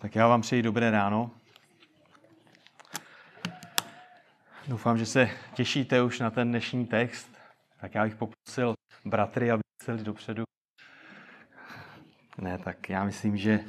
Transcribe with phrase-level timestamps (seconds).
[0.00, 1.30] Tak já vám přeji dobré ráno.
[4.68, 7.38] Doufám, že se těšíte už na ten dnešní text.
[7.80, 8.74] Tak já bych poprosil
[9.04, 10.44] bratry, aby celi dopředu.
[12.38, 13.60] Ne, tak já myslím, že...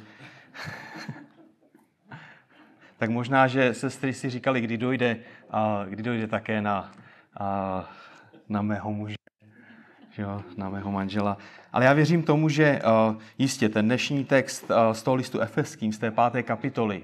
[2.98, 6.92] tak možná, že sestry si říkali, kdy dojde, a kdy dojde také na,
[7.40, 7.90] a,
[8.48, 9.16] na mého muže,
[10.12, 11.38] že jo, na mého manžela.
[11.72, 15.92] Ale já věřím tomu, že uh, jistě ten dnešní text uh, z toho listu Efeským,
[15.92, 17.02] z té páté kapitoly,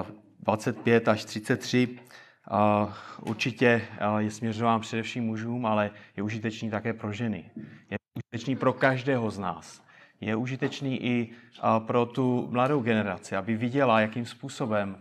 [0.00, 0.06] uh,
[0.40, 7.12] 25 až 33, uh, určitě uh, je směřován především mužům, ale je užitečný také pro
[7.12, 7.44] ženy.
[7.90, 9.82] Je užitečný pro každého z nás.
[10.20, 14.96] Je užitečný i uh, pro tu mladou generaci, aby viděla, jakým způsobem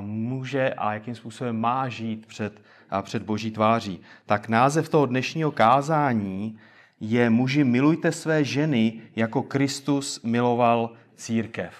[0.00, 2.62] může a jakým způsobem má žít před,
[3.02, 4.00] před Boží tváří.
[4.26, 6.58] Tak název toho dnešního kázání
[7.00, 11.74] je muži milujte své ženy, jako Kristus miloval církev.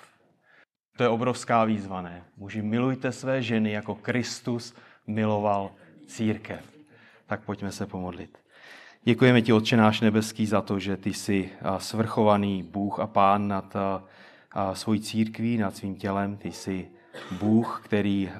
[0.96, 2.24] To je obrovská výzva, ne?
[2.36, 4.74] Muži milujte své ženy, jako Kristus
[5.06, 5.70] miloval
[6.06, 6.60] církev.
[7.26, 8.38] Tak pojďme se pomodlit.
[9.04, 13.76] Děkujeme ti, Otče náš nebeský, za to, že ty jsi svrchovaný Bůh a Pán nad
[14.72, 16.36] svojí církví, nad svým tělem.
[16.36, 16.88] Ty jsi
[17.30, 18.30] Bůh, který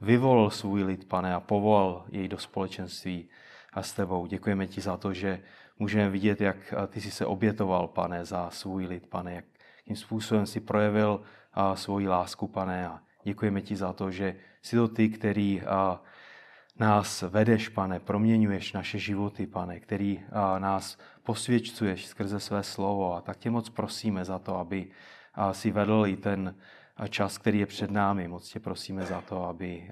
[0.00, 3.28] vyvolil svůj lid, pane, a povolal jej do společenství
[3.72, 4.26] a s tebou.
[4.26, 5.40] Děkujeme ti za to, že
[5.78, 9.42] můžeme vidět, jak ty jsi se obětoval, pane, za svůj lid, pane,
[9.76, 11.20] jakým způsobem si projevil
[11.74, 15.62] svoji lásku, pane, a děkujeme ti za to, že jsi to ty, který
[16.78, 20.20] nás vedeš, pane, proměňuješ naše životy, pane, který
[20.58, 24.86] nás posvědčuješ skrze své slovo a tak tě moc prosíme za to, aby
[25.52, 26.54] si vedl i ten
[27.08, 28.28] čas, který je před námi.
[28.28, 29.90] Moc tě prosíme za to, aby,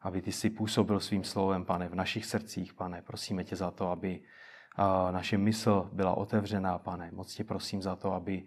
[0.00, 3.02] aby ty si působil svým slovem, pane, v našich srdcích, pane.
[3.02, 4.20] Prosíme tě za to, aby
[5.10, 7.10] naše mysl byla otevřená, pane.
[7.12, 8.46] Moc tě prosím za to, aby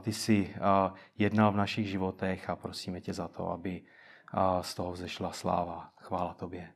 [0.00, 0.54] ty si
[1.18, 3.82] jednal v našich životech a prosíme tě za to, aby
[4.60, 5.90] z toho vzešla sláva.
[6.00, 6.72] Chvála tobě.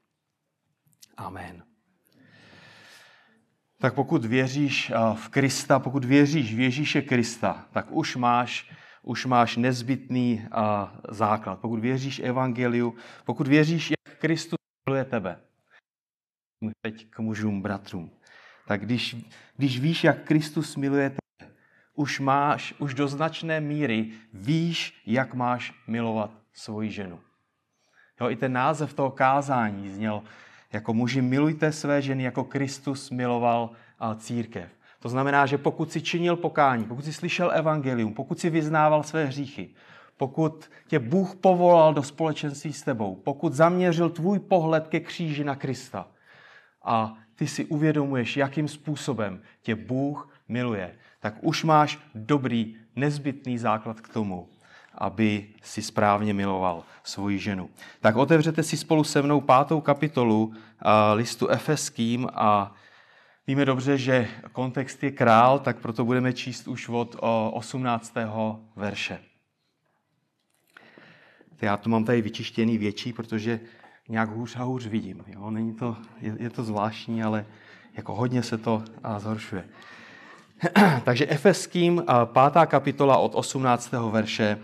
[1.16, 1.65] Amen.
[3.78, 8.72] Tak pokud věříš v Krista, pokud věříš v Ježíše Krista, tak už máš,
[9.03, 10.49] už máš nezbytný
[11.09, 11.59] základ.
[11.59, 12.94] Pokud věříš evangeliu,
[13.25, 15.41] pokud věříš, jak Kristus miluje tebe.
[16.83, 18.11] Teď k mužům, bratrům
[18.71, 19.16] tak když,
[19.56, 21.53] když víš, jak Kristus miluje tebe,
[21.94, 27.21] už máš, už do značné míry víš, jak máš milovat svoji ženu.
[28.21, 30.22] Jo, I ten název toho kázání zněl
[30.72, 33.71] jako muži milujte své ženy, jako Kristus miloval
[34.17, 34.71] církev.
[35.00, 39.25] To znamená, že pokud si činil pokání, pokud si slyšel evangelium, pokud si vyznával své
[39.25, 39.71] hříchy,
[40.16, 45.56] pokud tě Bůh povolal do společenství s tebou, pokud zaměřil tvůj pohled ke kříži na
[45.56, 46.06] Krista
[46.84, 54.00] a ty si uvědomuješ, jakým způsobem tě Bůh miluje, tak už máš dobrý, nezbytný základ
[54.00, 54.49] k tomu,
[54.94, 57.71] aby si správně miloval svoji ženu.
[58.00, 60.53] Tak otevřete si spolu se mnou pátou kapitolu
[61.15, 62.75] listu Efeským a
[63.50, 67.16] víme dobře, že kontext je král, tak proto budeme číst už od
[67.53, 68.15] 18.
[68.77, 69.19] verše.
[71.61, 73.61] Já to mám tady vyčištěný větší, protože
[74.09, 75.25] nějak hůř a hůř vidím.
[75.27, 75.50] Jo?
[75.50, 77.47] Není to, je, je to zvláštní, ale
[77.94, 79.65] jako hodně se to a, zhoršuje.
[81.05, 83.93] Takže Efeským, pátá kapitola od 18.
[84.11, 84.59] verše,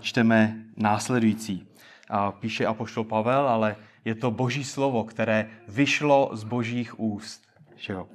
[0.00, 1.68] čteme následující.
[2.40, 7.46] Píše apoštol Pavel, ale je to boží slovo, které vyšlo z božích úst.
[7.76, 8.06] Že jo?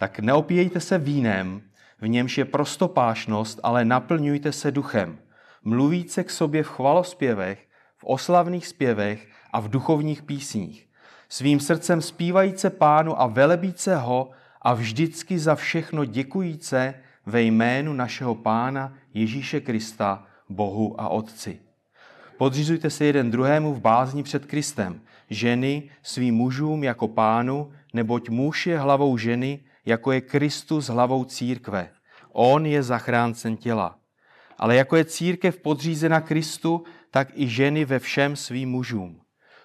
[0.00, 1.62] Tak neopíjejte se vínem,
[2.00, 5.18] v němž je prostopášnost, ale naplňujte se duchem.
[5.64, 10.88] Mluvíce k sobě v chvalospěvech, v oslavných zpěvech a v duchovních písních.
[11.28, 14.30] Svým srdcem zpívajíce pánu a velebíce ho
[14.62, 16.94] a vždycky za všechno děkujíce
[17.26, 21.60] ve jménu našeho pána Ježíše Krista, Bohu a Otci.
[22.38, 25.00] Podřizujte se jeden druhému v bázni před Kristem,
[25.30, 31.90] ženy svým mužům jako pánu, neboť muž je hlavou ženy, jako je Kristus hlavou církve.
[32.32, 33.98] On je zachráncen těla.
[34.58, 39.20] Ale jako je církev podřízena Kristu, tak i ženy ve všem svým mužům.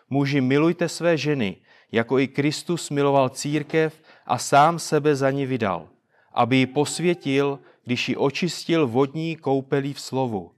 [0.10, 1.58] Muži, milujte své ženy,
[1.92, 5.90] jako i Kristus miloval církev a sám sebe za ní vydal,
[6.34, 10.52] aby ji posvětil, když ji očistil vodní koupelí v slovu,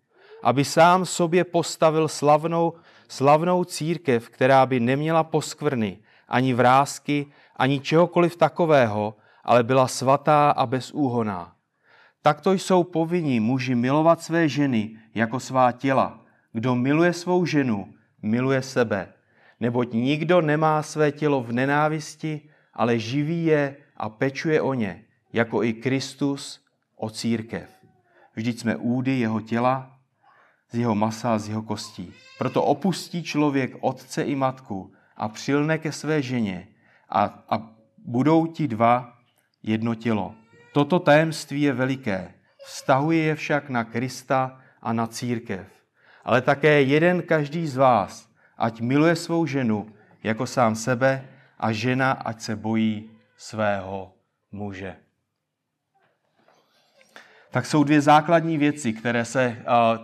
[0.44, 2.74] aby sám sobě postavil slavnou,
[3.08, 7.26] slavnou církev, která by neměla poskvrny, ani vrázky,
[7.56, 9.16] ani čehokoliv takového,
[9.48, 11.56] ale byla svatá a bezúhoná.
[12.22, 16.20] Takto jsou povinni muži milovat své ženy jako svá těla.
[16.54, 19.14] Kdo miluje svou ženu, miluje sebe
[19.60, 25.04] neboť nikdo nemá své tělo v nenávisti, ale živí je a pečuje o ně,
[25.34, 26.66] jako i Kristus
[26.96, 27.70] o církev.
[28.36, 29.92] Vždyť jsme údy jeho těla
[30.72, 32.14] z jeho masa a z jeho kostí.
[32.38, 36.68] Proto opustí člověk otce i matku a přilne ke své ženě
[37.10, 39.17] a, a budou ti dva
[39.68, 40.36] jedno tělo.
[40.74, 42.34] Toto tajemství je veliké.
[42.66, 45.68] Vztahuje je však na Krista a na církev.
[46.26, 49.88] Ale také jeden každý z vás, ať miluje svou ženu
[50.24, 51.28] jako sám sebe
[51.60, 54.14] a žena, ať se bojí svého
[54.52, 54.96] muže.
[57.52, 59.58] Tak jsou dvě základní věci, které se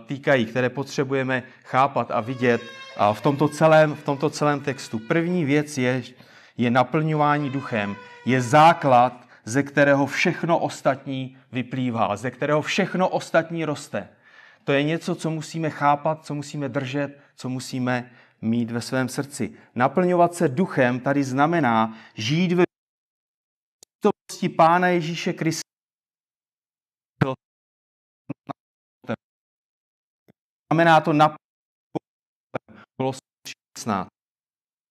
[0.06, 2.62] týkají, které potřebujeme chápat a vidět
[3.12, 4.98] v tomto celém, v tomto celém textu.
[4.98, 6.02] První věc je,
[6.56, 7.96] je naplňování duchem.
[8.24, 14.08] Je základ, ze kterého všechno ostatní vyplývá, ze kterého všechno ostatní roste.
[14.64, 18.10] To je něco, co musíme chápat, co musíme držet, co musíme
[18.40, 19.58] mít ve svém srdci.
[19.74, 22.64] Naplňovat se duchem tady znamená žít ve
[23.90, 25.64] přítomnosti Pána Ježíše Krista.
[30.72, 31.36] Znamená to na
[33.78, 34.08] 16.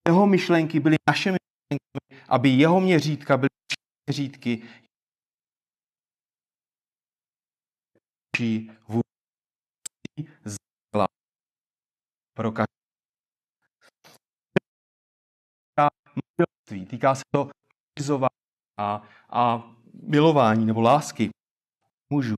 [0.08, 1.36] Jeho myšlenky byly našimi
[1.72, 3.53] myšlenkami, aby jeho měřítka byly
[4.06, 4.62] měřítky
[12.34, 12.74] pro každý.
[16.86, 17.50] Týká se to
[18.80, 19.62] a, a
[20.02, 21.30] milování nebo lásky
[22.12, 22.34] mužů.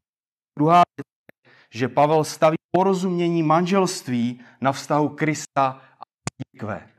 [0.58, 6.04] Druhá věc je, že Pavel staví porozumění manželství na vztahu Krista a
[6.36, 6.95] církve.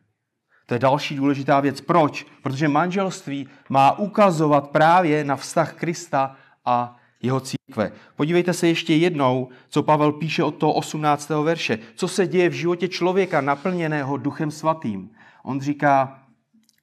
[0.67, 1.81] To je další důležitá věc.
[1.81, 2.25] Proč?
[2.43, 6.35] Protože manželství má ukazovat právě na vztah Krista
[6.65, 7.91] a jeho církve.
[8.15, 11.29] Podívejte se ještě jednou, co Pavel píše od toho 18.
[11.29, 11.79] verše.
[11.95, 15.09] Co se děje v životě člověka naplněného duchem svatým.
[15.43, 16.19] On říká,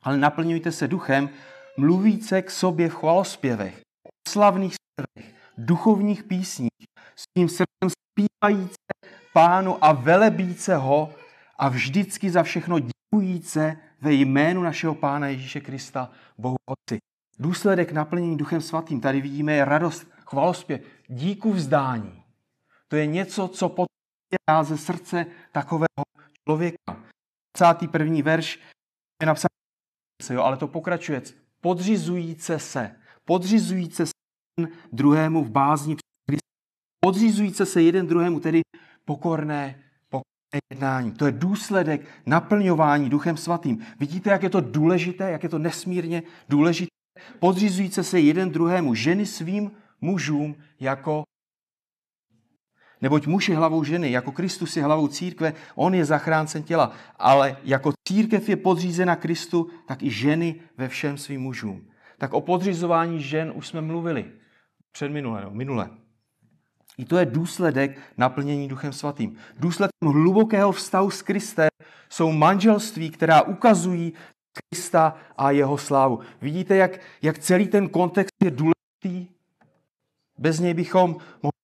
[0.02, 1.30] ale naplňujte se duchem,
[1.76, 3.80] mluvíce k sobě v chvalospěvech,
[4.28, 6.84] slavných zpěvech, duchovních písních,
[7.16, 8.76] s tím srdcem zpívajíce
[9.32, 11.12] pánu a velebíce ho
[11.58, 12.78] a vždycky za všechno
[13.14, 16.98] děkujíce ve jménu našeho Pána Ježíše Krista, Bohu Otci.
[17.38, 19.00] Důsledek naplnění Duchem Svatým.
[19.00, 22.22] Tady vidíme je radost, chvalospěv, díku vzdání.
[22.88, 26.02] To je něco, co potřebuje ze srdce takového
[26.48, 27.04] člověka.
[27.58, 28.22] 21.
[28.22, 28.60] verš
[29.22, 29.48] je napsáno,
[30.30, 31.22] jo, ale to pokračuje.
[31.60, 32.96] Podřizujíce se.
[33.24, 34.12] Podřizujíce se
[34.92, 35.96] druhému v bázni
[37.04, 38.62] podřizujíce se jeden druhému, tedy
[39.04, 39.84] pokorné
[40.70, 41.12] jednání.
[41.12, 43.86] To je důsledek naplňování Duchem Svatým.
[44.00, 46.90] Vidíte, jak je to důležité, jak je to nesmírně důležité?
[47.38, 49.70] Podřizujíce se jeden druhému, ženy svým
[50.00, 51.24] mužům jako
[53.00, 56.92] Neboť muž je hlavou ženy, jako Kristus je hlavou církve, on je zachráncen těla.
[57.18, 61.88] Ale jako církev je podřízena Kristu, tak i ženy ve všem svým mužům.
[62.18, 64.32] Tak o podřizování žen už jsme mluvili
[64.92, 65.90] před minule, no, minule.
[66.98, 69.36] I to je důsledek naplnění Duchem Svatým.
[69.58, 71.68] Důsledkem hlubokého vztahu s Kristem
[72.08, 74.12] jsou manželství, která ukazují
[74.52, 76.20] Krista a jeho slávu.
[76.40, 79.34] Vidíte, jak, jak celý ten kontext je důležitý?
[80.38, 81.10] Bez něj bychom
[81.42, 81.60] mohli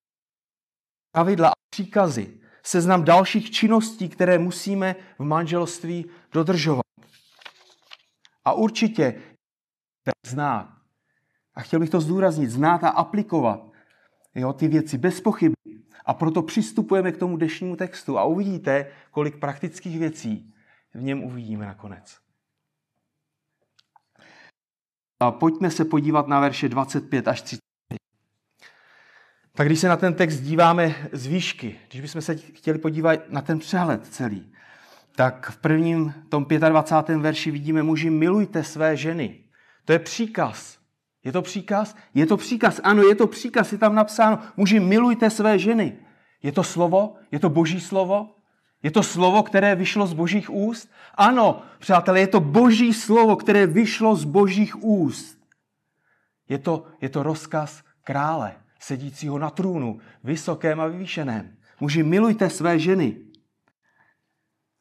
[1.11, 6.85] pravidla a příkazy, seznam dalších činností, které musíme v manželství dodržovat.
[8.45, 9.21] A určitě
[10.25, 10.69] znát.
[11.55, 13.70] A chtěl bych to zdůraznit, znát a aplikovat
[14.35, 15.55] jo, ty věci bez pochyby.
[16.05, 20.53] A proto přistupujeme k tomu dnešnímu textu a uvidíte, kolik praktických věcí
[20.93, 22.17] v něm uvidíme nakonec.
[25.19, 27.61] A pojďme se podívat na verše 25 až 30.
[29.53, 33.41] Tak když se na ten text díváme z výšky, když bychom se chtěli podívat na
[33.41, 34.53] ten přehled celý,
[35.15, 37.17] tak v prvním tom 25.
[37.17, 39.43] verši vidíme muži, milujte své ženy.
[39.85, 40.80] To je příkaz.
[41.23, 41.95] Je to příkaz?
[42.13, 42.81] Je to příkaz.
[42.83, 43.71] Ano, je to příkaz.
[43.71, 45.97] Je tam napsáno, muži, milujte své ženy.
[46.43, 47.15] Je to slovo?
[47.31, 48.29] Je to boží slovo?
[48.83, 50.89] Je to slovo, které vyšlo z božích úst?
[51.15, 55.37] Ano, přátelé, je to boží slovo, které vyšlo z božích úst.
[56.49, 61.57] Je to, je to rozkaz krále, sedícího na trůnu, vysokém a vyvýšeném.
[61.79, 63.17] Muži, milujte své ženy.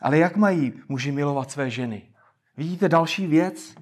[0.01, 2.03] Ale jak mají muži milovat své ženy?
[2.57, 3.75] Vidíte další věc?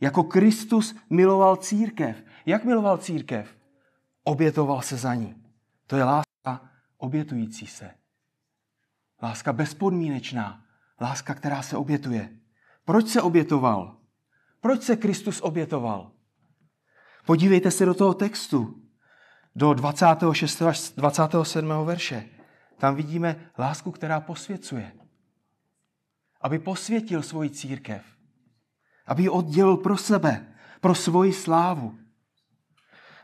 [0.00, 2.24] Jako Kristus miloval církev.
[2.46, 3.56] Jak miloval církev?
[4.24, 5.34] Obětoval se za ní.
[5.86, 7.90] To je láska obětující se.
[9.22, 10.64] Láska bezpodmínečná.
[11.00, 12.38] Láska, která se obětuje.
[12.84, 13.96] Proč se obětoval?
[14.60, 16.10] Proč se Kristus obětoval?
[17.26, 18.82] Podívejte se do toho textu,
[19.56, 20.62] do 26.
[20.62, 21.68] až 27.
[21.84, 22.28] verše.
[22.78, 24.92] Tam vidíme lásku, která posvěcuje.
[26.40, 28.13] Aby posvětil svoji církev
[29.06, 30.46] aby ji oddělil pro sebe,
[30.80, 31.94] pro svoji slávu.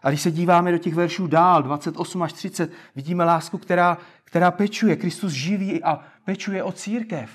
[0.03, 4.51] A když se díváme do těch veršů dál, 28 až 30, vidíme lásku, která, která
[4.51, 4.97] pečuje.
[4.97, 7.31] Kristus živí a pečuje o církev.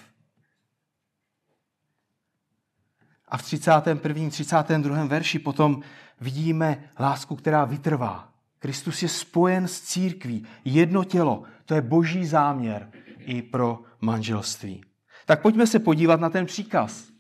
[3.28, 4.30] A v 31.
[4.30, 5.06] 32.
[5.06, 5.82] verši potom
[6.22, 8.30] vidíme lásku, která vytrvá.
[8.60, 11.44] Kristus je spojen s církví, jedno tělo.
[11.66, 14.84] To je boží záměr i pro manželství.
[15.26, 17.15] Tak pojďme se podívat na ten příkaz.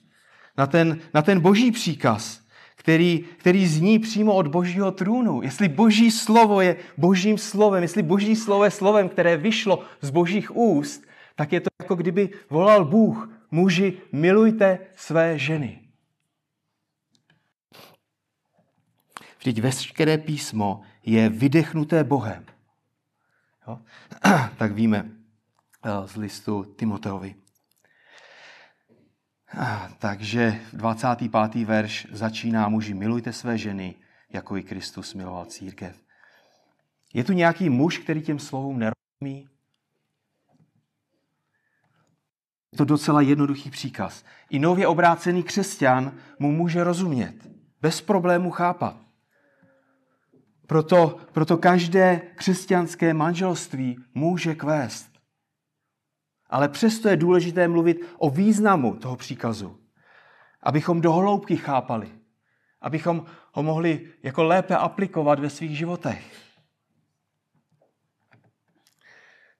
[0.57, 2.41] Na ten, na ten boží příkaz,
[2.75, 5.41] který, který zní přímo od božího trůnu.
[5.41, 10.55] Jestli boží slovo je božím slovem, jestli boží slovo je slovem, které vyšlo z božích
[10.55, 11.03] úst,
[11.35, 15.81] tak je to jako kdyby volal Bůh, muži, milujte své ženy.
[19.39, 22.45] Vždyť veškeré písmo je vydechnuté Bohem.
[23.67, 23.79] Jo?
[24.57, 25.11] tak víme
[25.85, 27.35] eh, z listu Timoteovi.
[29.99, 31.65] Takže 25.
[31.65, 33.95] verš začíná muži, milujte své ženy,
[34.29, 35.95] jako i Kristus miloval církev.
[37.13, 39.49] Je tu nějaký muž, který těm slovům nerozumí?
[42.71, 44.23] Je to docela jednoduchý příkaz.
[44.49, 47.35] I nově obrácený křesťan mu může rozumět,
[47.81, 48.97] bez problému chápat.
[50.67, 55.14] Proto, proto každé křesťanské manželství může kvést.
[56.49, 59.79] Ale přesto je důležité mluvit o významu toho příkazu,
[60.63, 62.11] abychom do hloubky chápali,
[62.81, 66.45] abychom ho mohli jako lépe aplikovat ve svých životech.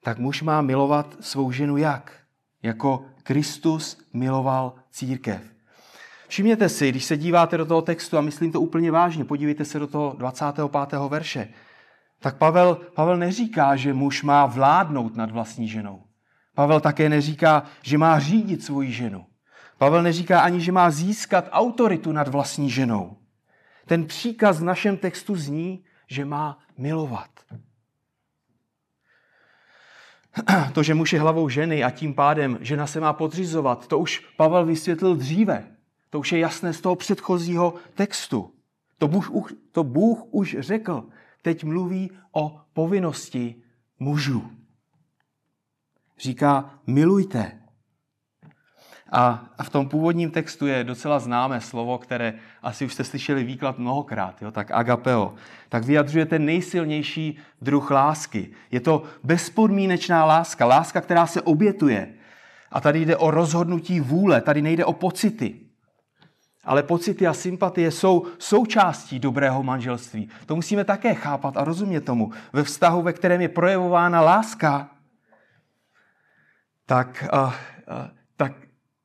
[0.04, 2.22] Tak muž má milovat svou ženu jak?
[2.63, 5.56] Jako Kristus miloval církev.
[6.27, 9.80] Všimněte si, když se díváte do toho textu, a myslím to úplně vážně, podívejte se
[9.80, 11.00] do toho 25.
[11.10, 11.54] verše,
[12.20, 16.05] tak Pavel, Pavel neříká, že muž má vládnout nad vlastní ženou.
[16.56, 19.26] Pavel také neříká, že má řídit svoji ženu.
[19.78, 23.18] Pavel neříká ani, že má získat autoritu nad vlastní ženou.
[23.86, 27.30] Ten příkaz v našem textu zní, že má milovat.
[30.74, 34.20] To, že muž je hlavou ženy a tím pádem žena se má podřizovat, to už
[34.38, 35.68] Pavel vysvětlil dříve.
[36.10, 38.54] To už je jasné z toho předchozího textu.
[38.98, 41.04] To Bůh, to Bůh už řekl.
[41.42, 43.56] Teď mluví o povinnosti
[44.00, 44.52] mužů.
[46.19, 47.51] Říká, milujte.
[49.12, 53.77] A, v tom původním textu je docela známé slovo, které asi už jste slyšeli výklad
[53.77, 54.51] mnohokrát, jo?
[54.51, 55.34] tak agapeo.
[55.69, 58.50] Tak vyjadřuje ten nejsilnější druh lásky.
[58.72, 62.13] Je to bezpodmínečná láska, láska, která se obětuje.
[62.72, 65.55] A tady jde o rozhodnutí vůle, tady nejde o pocity.
[66.63, 70.29] Ale pocity a sympatie jsou součástí dobrého manželství.
[70.45, 72.31] To musíme také chápat a rozumět tomu.
[72.53, 74.95] Ve vztahu, ve kterém je projevována láska,
[76.86, 77.54] tak, uh, uh,
[78.38, 78.54] tak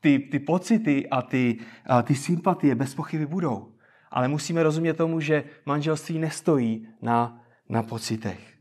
[0.01, 1.59] ty, ty pocity a ty,
[1.91, 3.73] uh, ty sympatie bez pochyby budou.
[4.11, 8.57] Ale musíme rozumět tomu, že manželství nestojí na, na pocitech.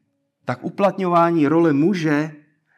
[0.46, 2.36] Tak uplatňování role muže,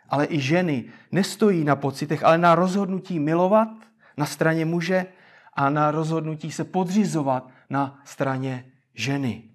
[0.10, 3.70] ale i ženy nestojí na pocitech, ale na rozhodnutí milovat
[4.18, 5.06] na straně muže
[5.54, 9.50] a na rozhodnutí se podřizovat na straně ženy.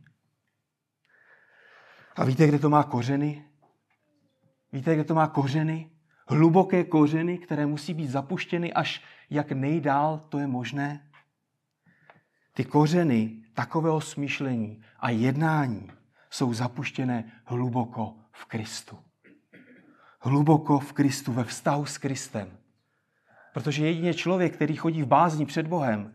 [2.16, 3.44] A víte, kde to má kořeny?
[4.72, 5.90] Víte, kde to má kořeny?
[6.26, 11.02] Hluboké kořeny, které musí být zapuštěny až jak nejdál to je možné?
[12.54, 15.90] Ty kořeny takového smýšlení a jednání
[16.30, 18.98] jsou zapuštěné hluboko v Kristu.
[20.20, 22.58] Hluboko v Kristu, ve vztahu s Kristem.
[23.54, 26.14] Protože jedině člověk, který chodí v bázni před Bohem,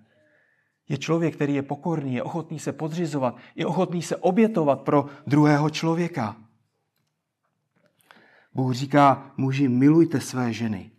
[0.89, 5.69] je člověk, který je pokorný, je ochotný se podřizovat, je ochotný se obětovat pro druhého
[5.69, 6.35] člověka.
[8.53, 10.91] Bůh říká, muži, milujte své ženy.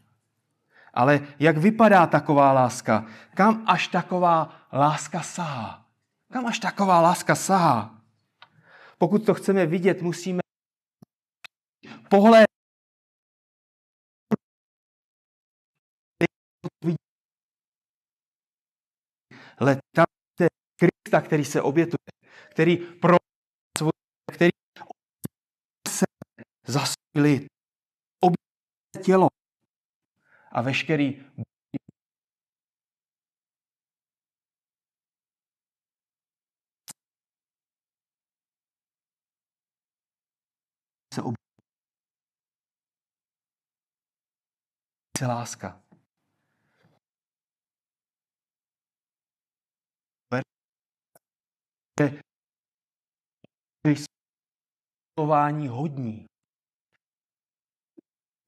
[0.94, 3.06] Ale jak vypadá taková láska?
[3.35, 5.87] Kam až taková láska sahá?
[6.32, 8.02] Kam až taková láska sahá?
[8.99, 10.40] Pokud to chceme vidět, musíme
[12.09, 12.52] pohled
[20.40, 22.09] je Krista, který se obětuje,
[22.50, 23.16] který pro
[23.78, 23.92] svůj,
[24.32, 24.50] který
[25.88, 26.04] se
[26.66, 27.47] za lid,
[28.21, 29.28] obětuje tělo
[30.52, 31.25] a veškerý
[41.14, 41.42] se obětuje.
[45.26, 45.83] láska.
[53.87, 55.26] že jsou
[55.69, 56.32] hodní.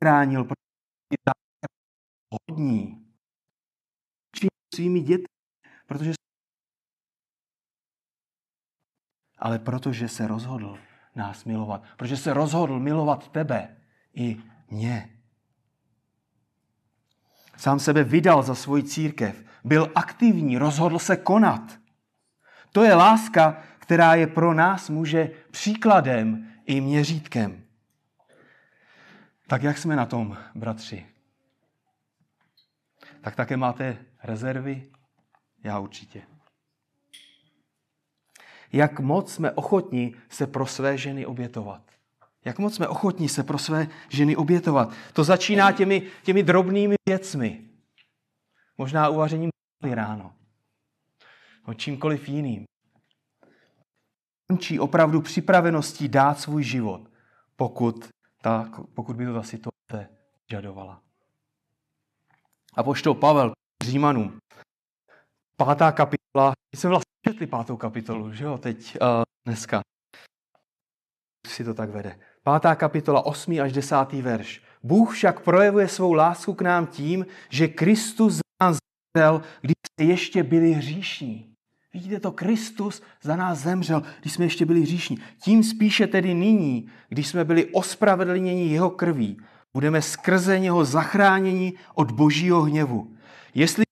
[0.03, 0.49] Chránil
[2.51, 3.07] hodní.
[4.75, 5.27] Svými dětmi,
[5.87, 6.13] protože
[9.39, 10.79] ale protože se rozhodl
[11.15, 11.83] nás milovat.
[11.97, 13.77] Protože se rozhodl milovat tebe
[14.15, 15.11] i mě.
[17.57, 19.45] Sám sebe vydal za svoji církev.
[19.65, 21.79] Byl aktivní, rozhodl se konat.
[22.73, 27.64] To je láska, která je pro nás může příkladem i měřítkem.
[29.55, 31.07] Tak jak jsme na tom, bratři?
[33.21, 34.91] Tak také máte rezervy?
[35.65, 36.23] Já určitě.
[38.73, 41.83] Jak moc jsme ochotní se pro své ženy obětovat?
[42.45, 44.93] Jak moc jsme ochotní se pro své ženy obětovat?
[45.13, 47.65] To začíná těmi, těmi drobnými věcmi.
[48.79, 49.51] Možná uvařením
[49.83, 50.35] ráno.
[51.65, 52.65] O čímkoliv jiným.
[54.49, 57.11] Končí opravdu připraveností dát svůj život,
[57.57, 58.15] pokud,
[58.45, 60.09] ta, pokud by to ta situace
[60.51, 61.03] žadovala.
[62.75, 63.53] A poštol Pavel
[63.85, 64.39] Římanům,
[65.57, 69.81] pátá kapitola, my jsme vlastně četli pátou kapitolu, že jo, teď, uh, dneska.
[71.47, 72.19] Si to tak vede.
[72.43, 73.61] Pátá kapitola, 8.
[73.61, 74.13] až 10.
[74.13, 74.63] verš.
[74.83, 78.77] Bůh však projevuje svou lásku k nám tím, že Kristus nás
[79.17, 81.54] zemřel, když jsme ještě byli hříšní.
[81.95, 85.19] Vidíte to, Kristus za nás zemřel, když jsme ještě byli hříšní.
[85.39, 89.37] Tím spíše tedy nyní, když jsme byli ospravedlněni jeho krví,
[89.75, 93.17] budeme skrze něho zachráněni od božího hněvu.
[93.55, 93.85] Jestli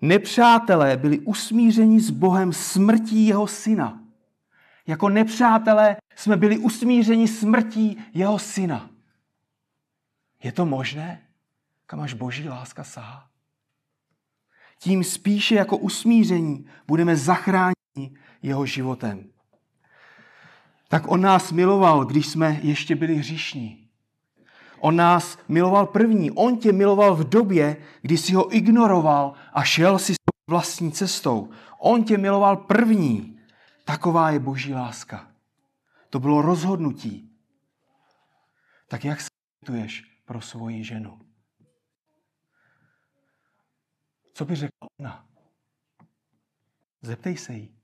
[0.00, 4.02] nepřátelé byli usmířeni s Bohem smrtí jeho syna.
[4.86, 8.90] Jako nepřátelé jsme byli usmířeni smrtí jeho syna.
[10.42, 11.22] Je to možné?
[11.86, 13.28] Kam až boží láska sahá?
[14.78, 19.24] Tím spíše jako usmíření budeme zachráněni jeho životem.
[20.88, 23.88] Tak on nás miloval, když jsme ještě byli hříšní.
[24.80, 26.30] On nás miloval první.
[26.30, 31.50] On tě miloval v době, kdy jsi ho ignoroval a šel si svou vlastní cestou.
[31.78, 33.38] On tě miloval první.
[33.84, 35.30] Taková je boží láska.
[36.10, 37.30] To bylo rozhodnutí.
[38.88, 39.28] Tak jak se
[40.24, 41.27] pro svoji ženu?
[44.38, 45.26] Co by řekla ona?
[47.02, 47.74] Zeptej se jí.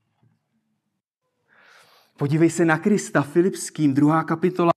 [2.16, 4.70] Podívej se na Krista, Filipským, druhá kapitola,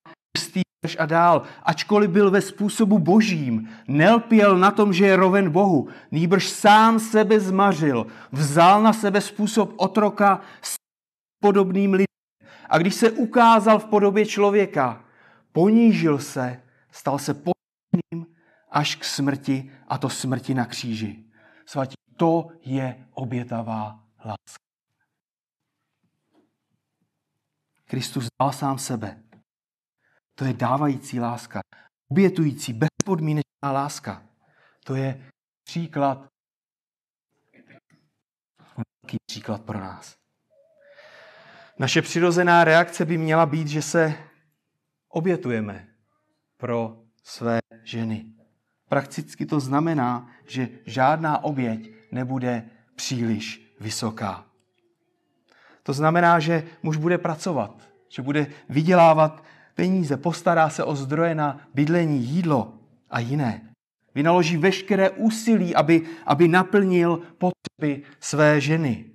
[1.00, 1.44] a dál.
[1.64, 7.40] Ačkoliv byl ve způsobu božím, nelpěl na tom, že je roven Bohu, nýbrž sám sebe
[7.40, 10.76] zmařil, vzal na sebe způsob otroka s
[11.40, 12.06] podobným lidem.
[12.70, 15.06] A když se ukázal v podobě člověka,
[15.52, 18.36] ponížil se, stal se podobným
[18.72, 21.27] až k smrti, a to smrti na kříži.
[21.68, 24.64] Svatí, to je obětavá láska.
[27.86, 29.24] Kristus dal sám sebe,
[30.36, 31.62] to je dávající láska.
[32.12, 34.24] Obětující, bezpodmínečná láska.
[34.86, 35.32] To je
[35.64, 36.28] příklad,
[38.78, 40.16] velký příklad pro nás.
[41.80, 44.30] Naše přirozená reakce by měla být, že se
[45.10, 45.88] obětujeme
[46.58, 48.37] pro své ženy.
[48.90, 54.46] Prakticky to znamená, že žádná oběť nebude příliš vysoká.
[55.84, 59.44] To znamená, že muž bude pracovat, že bude vydělávat
[59.76, 62.74] peníze, postará se o zdroje na bydlení, jídlo
[63.10, 63.74] a jiné.
[64.16, 69.06] Vynaloží veškeré úsilí, aby, aby naplnil potřeby své ženy.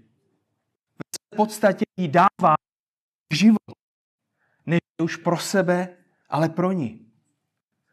[1.32, 2.54] V podstatě jí dává
[3.34, 3.76] život.
[4.66, 5.88] Ne už pro sebe,
[6.28, 7.06] ale pro ní.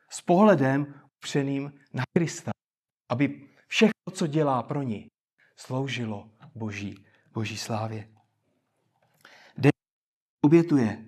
[0.10, 2.52] S pohledem upřeným na Krista.
[3.10, 5.08] Aby všechno, co dělá pro ní,
[5.56, 8.10] sloužilo Boží, Boží slávě.
[9.58, 9.72] Den
[10.42, 11.06] obětuje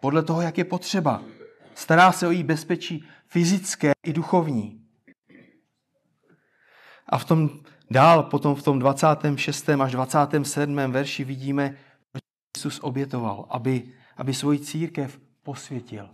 [0.00, 1.22] podle toho, jak je potřeba.
[1.74, 4.86] Stará se o její bezpečí fyzické i duchovní.
[7.06, 7.60] A v tom
[7.90, 9.68] dál, potom v tom 26.
[9.68, 10.76] až 27.
[10.76, 11.78] verši vidíme,
[12.12, 12.22] proč
[12.56, 16.10] Jezus obětoval, aby, aby svoji církev posvětil,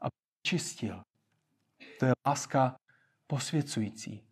[0.00, 0.10] aby
[0.46, 1.02] čistil.
[2.02, 2.74] To je láska
[3.26, 4.22] posvěcující.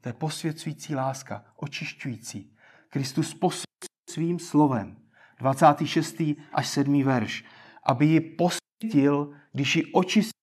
[0.00, 2.56] To je posvěcující láska, očišťující.
[2.88, 4.96] Kristus posvěcuje svým slovem.
[5.38, 6.22] 26.
[6.52, 7.02] až 7.
[7.02, 7.44] verš
[7.82, 10.40] aby ji posvětil, když ji očistil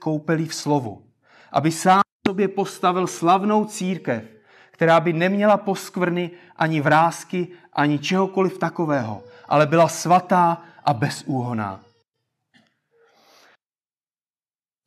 [0.00, 1.06] koupelí v slovu.
[1.52, 4.24] Aby sám sobě postavil slavnou církev,
[4.70, 11.84] která by neměla poskvrny ani vrázky, ani čehokoliv takového, ale byla svatá a bezúhoná.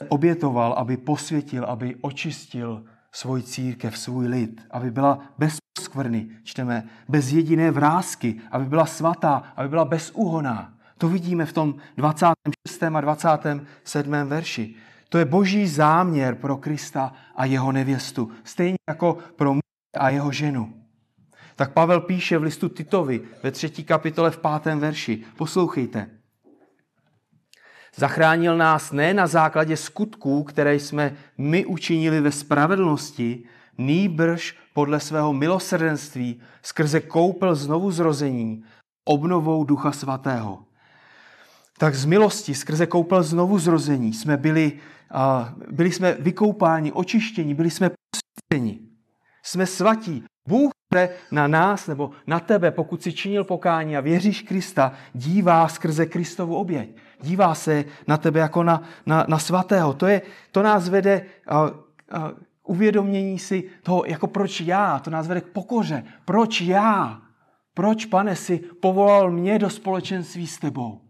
[0.09, 7.31] Obětoval, aby posvětil, aby očistil svůj církev, svůj lid, aby byla bez poskvrny, čteme, bez
[7.31, 10.73] jediné vrázky, aby byla svatá, aby byla bezúhoná.
[10.97, 12.83] To vidíme v tom 26.
[12.83, 14.13] a 27.
[14.25, 14.75] verši.
[15.09, 18.31] To je boží záměr pro Krista a jeho nevěstu.
[18.43, 19.61] Stejně jako pro muže
[19.99, 20.73] a jeho ženu.
[21.55, 25.23] Tak Pavel píše v listu Titovi ve třetí kapitole v pátém verši.
[25.37, 26.16] Poslouchejte.
[27.95, 33.43] Zachránil nás ne na základě skutků, které jsme my učinili ve spravedlnosti,
[33.77, 38.63] nýbrž podle svého milosrdenství skrze koupel znovu zrození,
[39.05, 40.63] obnovou Ducha Svatého.
[41.77, 44.79] Tak z milosti, skrze koupel znovu zrození, jsme byli,
[45.71, 48.79] byli jsme vykoupáni, očištěni, byli jsme posvěceni.
[49.43, 50.23] Jsme svatí.
[50.47, 55.67] Bůh se na nás nebo na tebe, pokud si činil pokání a věříš Krista, dívá
[55.67, 56.89] skrze Kristovu oběť.
[57.21, 59.93] Dívá se na tebe jako na, na, na svatého.
[59.93, 62.31] To, je, to nás vede uh, uh,
[62.63, 66.03] uvědomění si toho, jako proč já, to nás vede k pokoře.
[66.25, 67.21] Proč já?
[67.73, 71.01] Proč, pane, si povolal mě do společenství s tebou?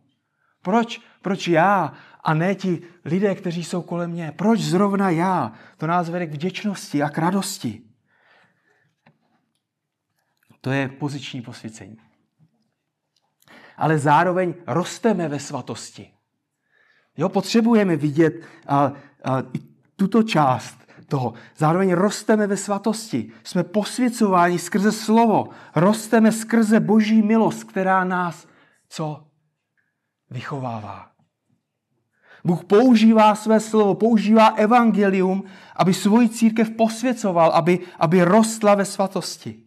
[0.62, 1.94] Proč, proč já
[2.24, 4.34] a ne ti lidé, kteří jsou kolem mě?
[4.36, 5.54] Proč zrovna já?
[5.78, 7.82] To nás vede k vděčnosti a k radosti.
[10.62, 11.98] To je poziční posvěcení.
[13.78, 16.12] Ale zároveň rosteme ve svatosti.
[17.18, 18.34] Jo, potřebujeme vidět
[18.68, 18.94] a, a,
[19.96, 21.34] tuto část toho.
[21.58, 23.32] Zároveň rosteme ve svatosti.
[23.44, 25.50] Jsme posvěcováni skrze slovo.
[25.76, 28.48] Rosteme skrze boží milost, která nás
[28.90, 29.28] co?
[30.30, 31.12] Vychovává.
[32.44, 35.44] Bůh používá své slovo, používá evangelium,
[35.76, 39.64] aby svoji církev posvěcoval, aby, aby rostla ve svatosti.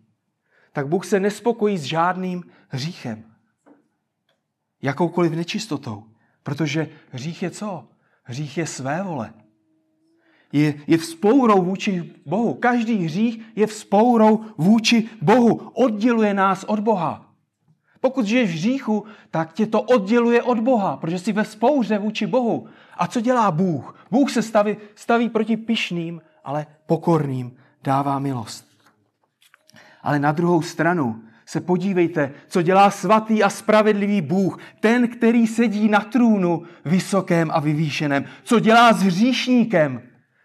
[0.73, 3.30] Tak Bůh se nespokojí s žádným hříchem.
[4.83, 6.05] Jakoukoliv nečistotou.
[6.43, 7.89] Protože hřích je co?
[8.25, 9.33] Hřích je své vole
[10.53, 12.55] je, je vzpourou vůči Bohu.
[12.55, 15.71] Každý hřích je vzpourou vůči Bohu.
[15.75, 17.27] Odděluje nás od Boha.
[18.01, 22.27] Pokud žiješ v hříchu, tak tě to odděluje od Boha, protože jsi ve spouře vůči
[22.27, 22.67] Bohu.
[22.97, 24.07] A co dělá Bůh?
[24.11, 28.67] Bůh se staví, staví proti pišným, ale pokorným dává milost.
[30.03, 35.89] Ale na druhou stranu se podívejte, co dělá svatý a spravedlivý Bůh, ten, který sedí
[35.89, 38.25] na trůnu vysokém a vyvýšeném.
[38.43, 40.03] Co dělá s hříšníkem,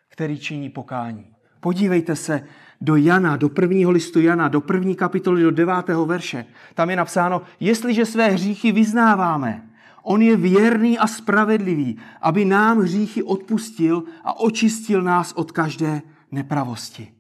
[0.10, 1.26] který činí pokání.
[1.60, 2.48] Podívejte se
[2.82, 6.46] do Jana, do prvního listu Jana, do první kapitoly, do devátého verše.
[6.74, 9.70] Tam je napsáno, jestliže své hříchy vyznáváme,
[10.04, 17.12] on je věrný a spravedlivý, aby nám hříchy odpustil a očistil nás od každé nepravosti.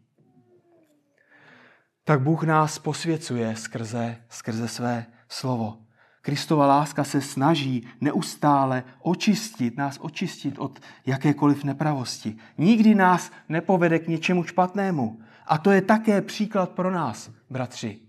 [2.08, 5.78] Tak Bůh nás posvěcuje skrze, skrze své slovo.
[6.22, 12.38] Kristova láska se snaží neustále očistit, nás očistit od jakékoliv nepravosti.
[12.58, 15.20] Nikdy nás nepovede k něčemu špatnému.
[15.46, 18.00] A to je také příklad pro nás, bratři.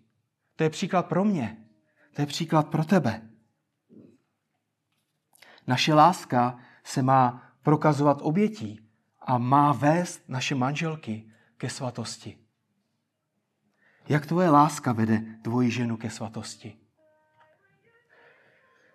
[0.57, 1.57] To je příklad pro mě.
[2.15, 3.23] To je příklad pro tebe.
[5.67, 8.81] Naše láska se má prokazovat obětí
[9.21, 12.46] a má vést naše manželky ke svatosti.
[14.09, 16.77] Jak tvoje láska vede tvoji ženu ke svatosti?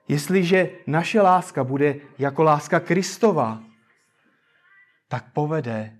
[0.07, 3.63] Jestliže naše láska bude jako láska Kristova,
[5.07, 5.99] tak povede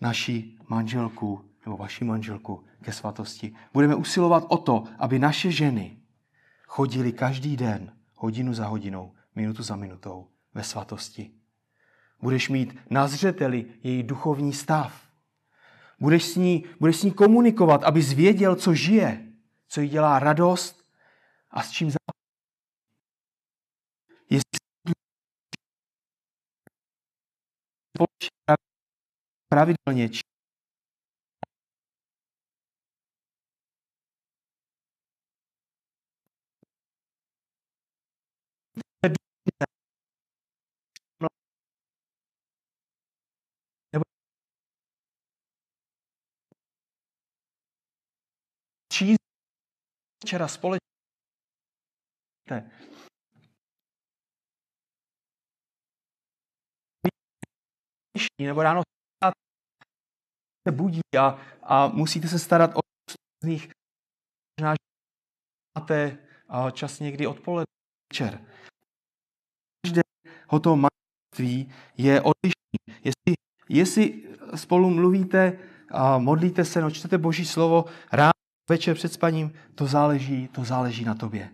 [0.00, 3.54] naši manželku nebo vaši manželku ke svatosti.
[3.72, 5.96] Budeme usilovat o to, aby naše ženy
[6.66, 11.30] chodili každý den, hodinu za hodinou, minutu za minutou ve svatosti.
[12.22, 15.07] Budeš mít na zřeteli její duchovní stav.
[16.00, 19.32] Budeš s ní, budeš s ní komunikovat, aby zvěděl, co žije,
[19.68, 20.84] co jí dělá radost
[21.50, 21.90] a s čím
[29.48, 30.27] pravidelně číst
[50.24, 50.88] včera společně
[58.40, 58.82] nebo ráno
[60.68, 62.80] se budí a, a musíte se starat o
[63.42, 63.70] různých,
[64.60, 64.74] možná,
[65.78, 66.18] máte
[66.72, 67.64] čas někdy odpoledne,
[68.12, 68.44] večer.
[69.86, 72.78] Každého toho manželství je odlišný.
[73.04, 73.34] Jestli,
[73.68, 75.58] jestli spolu mluvíte,
[75.90, 78.37] a modlíte se, no, čtete Boží slovo ráno,
[78.68, 81.48] večer před spaním, to záleží, to záleží na tobě.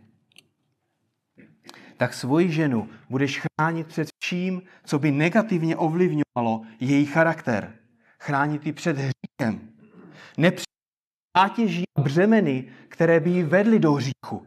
[1.96, 7.72] Tak svoji ženu budeš chránit před vším, co by negativně ovlivňovalo její charakter
[8.18, 9.68] chránit ji před hříchem.
[11.36, 14.46] Zátěží a břemeny, které by ji vedly do hříchu.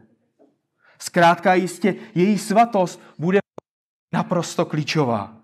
[0.98, 3.38] Zkrátka jistě její svatost bude
[4.12, 5.36] naprosto klíčová.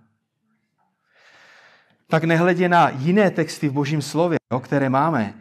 [2.07, 5.35] Tak nehledě na jiné texty v Božím slově, o které máme,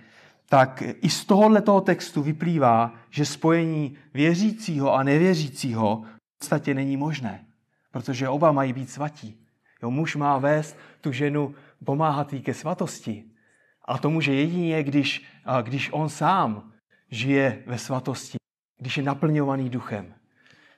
[0.54, 7.46] tak i z tohoto textu vyplývá, že spojení věřícího a nevěřícího v podstatě není možné,
[7.92, 9.38] protože oba mají být svatí.
[9.84, 13.24] Jo, muž má vést tu ženu, pomáhat jí ke svatosti.
[13.86, 15.26] A to může jedině, když,
[15.62, 16.72] když on sám
[17.10, 18.38] žije ve svatosti,
[18.80, 20.14] když je naplňovaný duchem.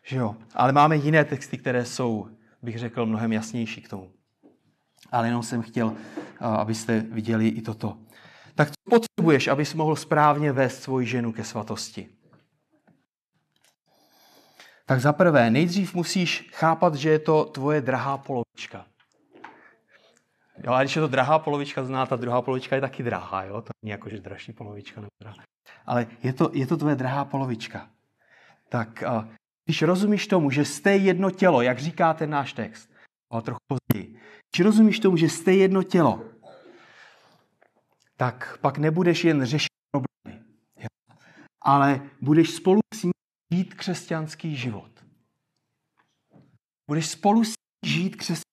[0.06, 0.36] Že jo?
[0.54, 2.28] Ale máme jiné texty, které jsou,
[2.62, 4.12] bych řekl, mnohem jasnější k tomu.
[5.12, 5.94] Ale jenom jsem chtěl,
[6.40, 7.98] abyste viděli i toto.
[8.56, 12.10] Tak co potřebuješ, abys mohl správně vést svoji ženu ke svatosti?
[14.86, 18.86] Tak za prvé, nejdřív musíš chápat, že je to tvoje drahá polovička.
[20.64, 23.62] Jo, a když je to drahá polovička, zná ta druhá polovička je taky drahá, jo?
[23.62, 25.02] To není jako, že dražší polovička.
[25.02, 25.36] Nebo
[25.86, 27.90] Ale je to, je to tvoje drahá polovička.
[28.70, 29.04] Tak
[29.66, 32.90] když rozumíš tomu, že jste jedno tělo, jak říká ten náš text,
[33.32, 34.20] ale trochu později,
[34.52, 36.24] když rozumíš tomu, že jste jedno tělo,
[38.18, 40.44] tak pak nebudeš jen řešit problémy,
[40.78, 40.88] jo?
[41.62, 43.14] ale budeš spolu s ním
[43.54, 45.06] žít křesťanský život.
[46.88, 48.46] Budeš spolu s ním žít křesťanský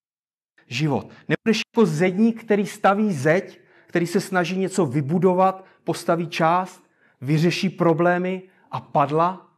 [0.67, 1.13] život.
[1.29, 6.83] Nebudeš jako zedník, který staví zeď, který se snaží něco vybudovat, postaví část,
[7.21, 9.51] vyřeší problémy a padla,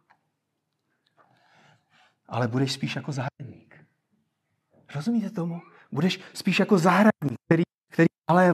[2.28, 3.86] ale budeš spíš jako zahradník.
[4.94, 5.60] Rozumíte tomu?
[5.92, 7.62] Budeš spíš jako zahradník, který,
[7.92, 8.52] který ale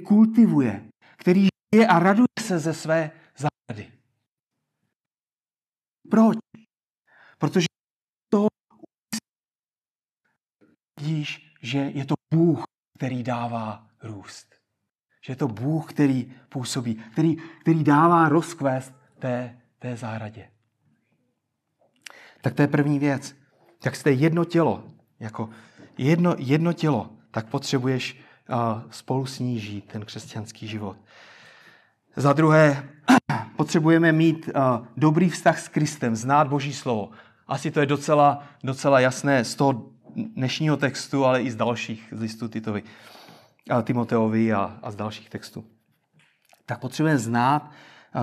[0.00, 3.92] kultivuje, který žije a raduje se ze své zahrady.
[6.10, 6.38] Proč?
[7.38, 7.66] Protože
[8.28, 8.46] to
[11.00, 12.64] vidíš, že je to Bůh,
[12.96, 14.54] který dává růst.
[15.24, 20.50] Že je to Bůh, který působí, který, který dává rozkvést té, té zahradě.
[22.40, 23.36] Tak to je první věc.
[23.84, 24.84] Jak jste jedno tělo,
[25.20, 25.50] jako
[25.98, 28.20] jedno, jedno tělo, tak potřebuješ
[28.90, 30.96] spolu s ní žít ten křesťanský život.
[32.16, 32.88] Za druhé,
[33.56, 34.50] potřebujeme mít
[34.96, 37.10] dobrý vztah s Kristem, znát Boží slovo.
[37.48, 42.20] Asi to je docela, docela jasné z toho dnešního textu, ale i z dalších z
[42.20, 42.82] listů Titovi,
[43.82, 45.64] Timoteovi a, a z dalších textů.
[46.66, 47.70] Tak potřebujeme znát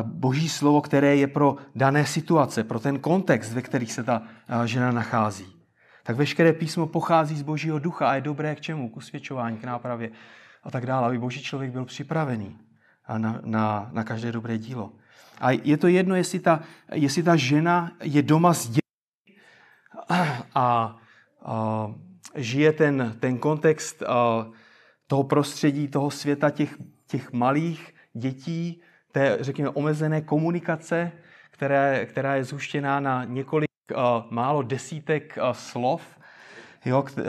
[0.03, 4.21] boží slovo, které je pro dané situace, pro ten kontext, ve kterých se ta
[4.65, 5.56] žena nachází.
[6.07, 8.89] Tak veškeré písmo pochází z božího ducha a je dobré k čemu?
[8.89, 10.09] K usvědčování, k nápravě
[10.63, 12.57] a tak dále, aby boží člověk byl připravený
[13.17, 14.91] na, na, na každé dobré dílo.
[15.41, 19.41] A je to jedno, jestli ta, jestli ta žena je doma s dětmi
[20.55, 20.97] a,
[21.35, 21.95] a
[22.35, 24.47] žije ten, ten kontext a,
[25.07, 26.75] toho prostředí, toho světa těch,
[27.07, 31.11] těch malých dětí, té, řekněme, omezené komunikace,
[31.51, 33.66] které, která je zhuštěná na několik
[34.29, 36.01] málo desítek uh, slov,
[36.85, 37.23] jo, uh,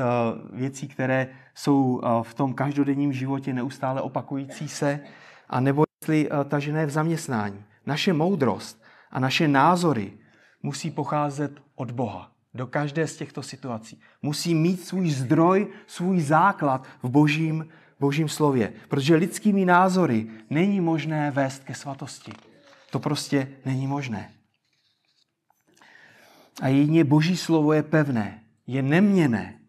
[0.52, 5.00] věcí, které jsou v tom každodenním životě neustále opakující se,
[5.48, 7.64] a nebo jestli ta žena je v zaměstnání.
[7.86, 10.12] Naše moudrost a naše názory
[10.62, 14.00] musí pocházet od Boha do každé z těchto situací.
[14.22, 17.68] Musí mít svůj zdroj, svůj základ v božím
[18.00, 18.72] božím slově.
[18.88, 22.32] Protože lidskými názory není možné vést ke svatosti.
[22.90, 24.30] To prostě není možné.
[26.62, 29.60] A jedině boží slovo je pevné, je neměné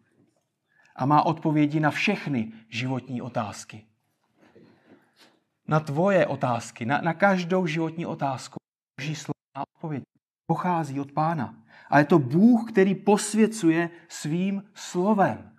[0.96, 3.86] a má odpovědi na všechny životní otázky.
[5.68, 8.58] Na tvoje otázky, na, na každou životní otázku.
[9.00, 10.02] Boží slovo má odpověď.
[10.46, 11.54] Pochází od pána.
[11.90, 15.52] A je to Bůh, který posvěcuje svým slovem.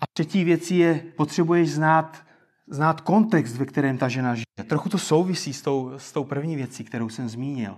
[0.00, 2.24] A třetí věcí je, potřebuješ znát,
[2.66, 4.64] znát kontext, ve kterém ta žena žije.
[4.68, 7.76] Trochu to souvisí s tou, s tou první věcí, kterou jsem zmínil.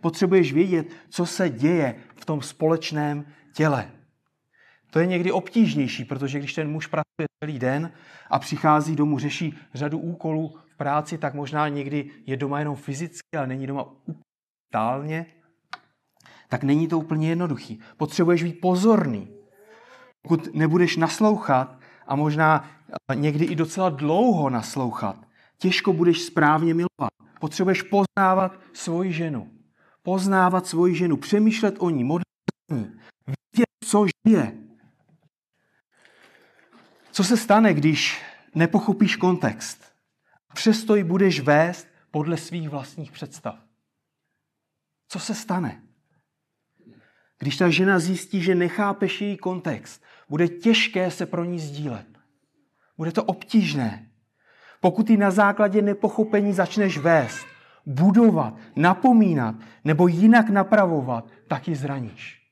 [0.00, 3.90] Potřebuješ vědět, co se děje v tom společném těle.
[4.90, 7.92] To je někdy obtížnější, protože když ten muž pracuje celý den
[8.30, 13.36] a přichází domů, řeší řadu úkolů v práci, tak možná někdy je doma jenom fyzicky,
[13.36, 15.26] ale není doma úplně
[16.52, 17.80] tak není to úplně jednoduchý.
[17.96, 19.28] Potřebuješ být pozorný.
[20.22, 22.70] Pokud nebudeš naslouchat a možná
[23.10, 25.16] eh, někdy i docela dlouho naslouchat,
[25.58, 27.10] těžko budeš správně milovat.
[27.40, 29.50] Potřebuješ poznávat svoji ženu.
[30.02, 32.26] Poznávat svoji ženu, přemýšlet o ní, modlit
[32.70, 34.58] ní, vidět, co žije.
[37.12, 38.22] Co se stane, když
[38.54, 39.92] nepochopíš kontext?
[40.54, 43.58] Přesto ji budeš vést podle svých vlastních představ.
[45.08, 45.82] Co se stane?
[47.38, 52.06] Když ta žena zjistí, že nechápeš její kontext, bude těžké se pro ní sdílet.
[52.96, 54.10] Bude to obtížné.
[54.80, 57.46] Pokud ji na základě nepochopení začneš vést,
[57.86, 62.42] budovat, napomínat nebo jinak napravovat, tak ji zraníš.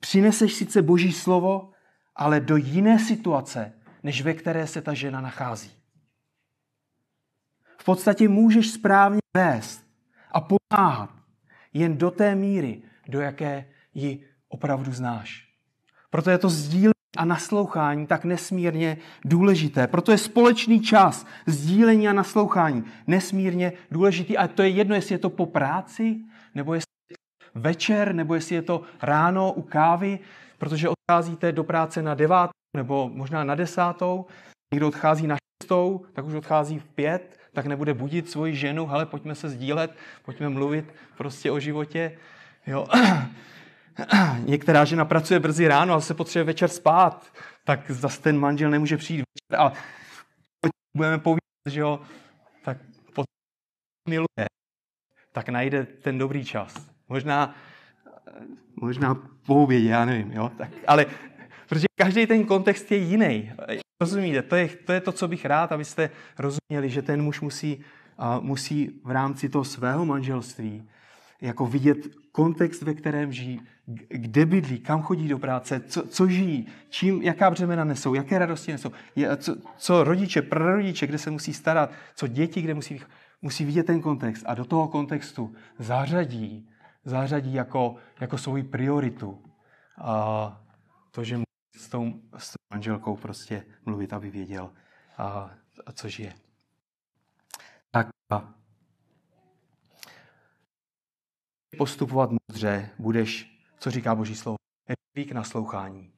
[0.00, 1.70] Přineseš sice Boží slovo,
[2.16, 3.72] ale do jiné situace,
[4.02, 5.78] než ve které se ta žena nachází.
[7.88, 9.86] podstatě můžeš správně vést
[10.32, 11.10] a pomáhat
[11.72, 15.48] jen do té míry, do jaké ji opravdu znáš.
[16.10, 19.86] Proto je to sdílení a naslouchání tak nesmírně důležité.
[19.86, 24.36] Proto je společný čas sdílení a naslouchání nesmírně důležitý.
[24.36, 26.16] A to je jedno, jestli je to po práci,
[26.54, 30.18] nebo jestli je to večer, nebo jestli je to ráno u kávy,
[30.58, 34.26] protože odcházíte do práce na devátou nebo možná na desátou.
[34.74, 39.06] Někdo odchází na šestou, tak už odchází v pět, tak nebude budit svoji ženu, ale
[39.06, 39.90] pojďme se sdílet,
[40.24, 42.12] pojďme mluvit prostě o životě.
[42.66, 42.86] Jo.
[44.44, 47.32] Některá žena pracuje brzy ráno, ale se potřebuje večer spát,
[47.64, 49.72] tak zase ten manžel nemůže přijít večer a
[50.96, 52.00] budeme povídat, že jo,
[52.64, 52.78] tak
[54.08, 54.46] miluje,
[55.32, 56.90] tak najde ten dobrý čas.
[57.08, 57.54] Možná,
[58.76, 59.14] možná
[59.46, 61.06] po obědě, já nevím, jo, tak, ale
[61.68, 63.52] protože každý ten kontext je jiný.
[64.00, 67.84] Rozumíte, to je, to je to, co bych rád, abyste rozuměli, že ten muž musí,
[68.18, 70.88] uh, musí v rámci toho svého manželství
[71.40, 71.98] jako vidět
[72.32, 73.60] kontext, ve kterém žijí,
[74.08, 78.72] kde bydlí, kam chodí do práce, co, co žijí, čím, jaká břemena nesou, jaké radosti
[78.72, 83.00] nesou, je, co, co rodiče, prarodiče, kde se musí starat, co děti, kde musí,
[83.42, 86.68] musí vidět ten kontext a do toho kontextu zařadí,
[87.04, 89.42] zařadí jako, jako svoji prioritu
[89.98, 90.60] a
[91.10, 91.40] to, že
[91.76, 94.70] s tou, s tou manželkou prostě mluvit, aby věděl,
[95.18, 95.50] a,
[95.86, 96.32] a co žije.
[97.90, 98.57] Tak a
[101.78, 104.56] postupovat moudře, budeš, co říká Boží slovo,
[105.28, 106.10] k naslouchání,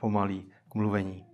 [0.00, 1.24] pomalý k mluvení.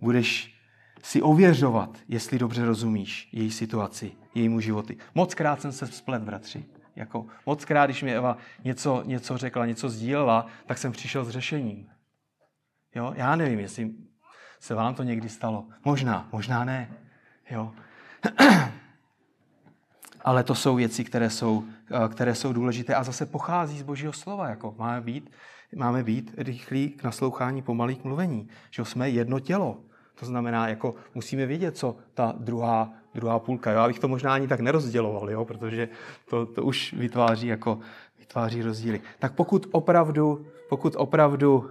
[0.00, 0.54] Budeš
[1.02, 4.96] si ověřovat, jestli dobře rozumíš její situaci, jejímu životy.
[5.14, 6.64] Moc krát jsem se splet, bratři.
[6.96, 11.30] Jako, moc krát, když mi Eva něco, něco řekla, něco sdílela, tak jsem přišel s
[11.30, 11.88] řešením.
[12.94, 13.12] Jo?
[13.16, 13.90] Já nevím, jestli
[14.60, 15.66] se vám to někdy stalo.
[15.84, 16.90] Možná, možná ne.
[17.50, 17.72] Jo?
[20.20, 24.12] Ale to jsou věci, které jsou, eh, které jsou důležité a zase pochází z Božího
[24.12, 24.48] slova.
[24.48, 25.30] Jako máme, být,
[25.76, 28.48] máme být rychlí k naslouchání, pomalý k mluvení.
[28.70, 29.76] Že jsme jedno tělo.
[30.20, 33.70] To znamená, jako musíme vědět, co ta druhá, druhá půlka.
[33.70, 35.44] Já bych to možná ani tak nerozděloval, jo?
[35.44, 35.88] protože
[36.30, 37.78] to, to už vytváří, jako,
[38.18, 39.00] vytváří rozdíly.
[39.18, 41.66] Tak pokud opravdu, pokud opravdu uh,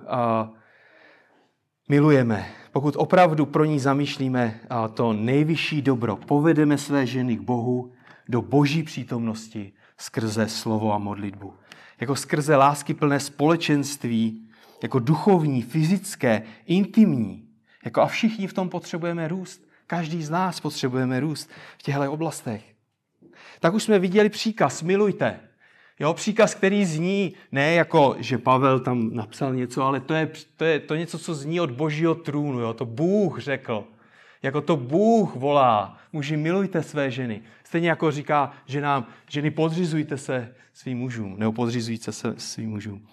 [1.89, 4.59] milujeme, pokud opravdu pro ní zamýšlíme
[4.93, 7.91] to nejvyšší dobro, povedeme své ženy k Bohu
[8.29, 11.53] do boží přítomnosti skrze slovo a modlitbu.
[11.99, 14.49] Jako skrze lásky plné společenství,
[14.83, 17.47] jako duchovní, fyzické, intimní.
[17.85, 19.67] Jako a všichni v tom potřebujeme růst.
[19.87, 22.63] Každý z nás potřebujeme růst v těchto oblastech.
[23.59, 25.39] Tak už jsme viděli příkaz, milujte.
[25.99, 30.65] Jo, příkaz, který zní ne jako, že Pavel tam napsal něco, ale to je, to
[30.65, 32.59] je to něco, co zní od božího trůnu.
[32.59, 33.87] Jo, to Bůh řekl.
[34.47, 35.97] Jako to Bůh volá.
[36.13, 37.41] Muži, milujte své ženy.
[37.63, 43.07] Stejně jako říká ženám, ženy podřizujte se svým mužům, nebo podřizujte se svým mužům.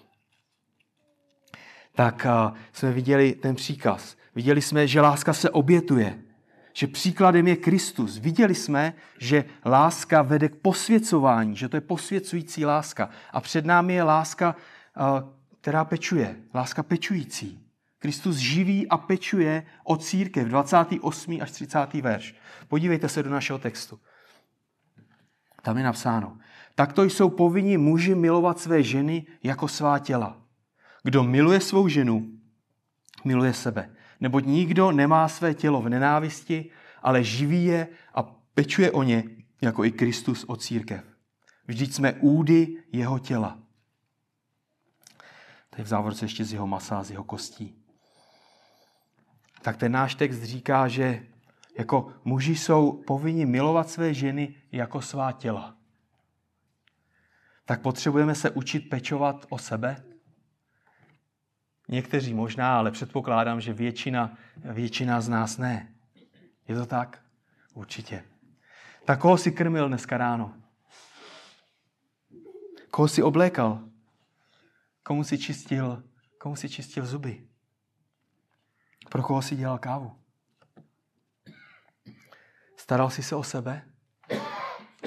[1.95, 4.17] Tak uh, jsme viděli ten příkaz.
[4.35, 6.19] Viděli jsme, že láska se obětuje
[6.77, 8.17] že příkladem je Kristus.
[8.17, 13.09] Viděli jsme, že láska vede k posvěcování, že to je posvěcující láska.
[13.31, 14.55] A před námi je láska,
[14.97, 15.23] eh,
[15.61, 17.64] která pečuje, láska pečující.
[18.05, 21.41] Kristus živí a pečuje o církev, 28.
[21.41, 21.93] až 30.
[21.93, 22.35] verš.
[22.67, 23.99] Podívejte se do našeho textu.
[25.61, 26.37] Tam je napsáno.
[26.75, 30.37] Takto jsou povinni muži milovat své ženy jako svá těla.
[31.03, 32.29] Kdo miluje svou ženu,
[33.25, 33.89] miluje sebe.
[34.19, 36.69] Neboť nikdo nemá své tělo v nenávisti,
[37.01, 39.23] ale živí je a pečuje o ně,
[39.61, 41.01] jako i Kristus o církev.
[41.67, 43.59] Vždyť jsme údy jeho těla.
[45.69, 47.84] To je v závorce ještě z jeho masa, z jeho kostí.
[49.65, 51.25] Tak ten náš text říká, že
[51.77, 55.77] jako muži jsou povinni milovat své ženy jako svá těla.
[57.65, 60.03] Tak potřebujeme se učit pečovat o sebe,
[61.87, 65.93] Někteří možná, ale předpokládám, že většina, většina z nás ne.
[66.67, 67.21] Je to tak?
[67.73, 68.23] Určitě.
[69.05, 70.53] Tak koho si krmil dneska ráno?
[72.91, 73.79] Koho si oblékal?
[75.03, 76.03] Komu si čistil,
[76.37, 77.47] komu si čistil zuby?
[79.09, 80.15] Pro koho si dělal kávu?
[82.77, 83.81] Staral jsi se o sebe?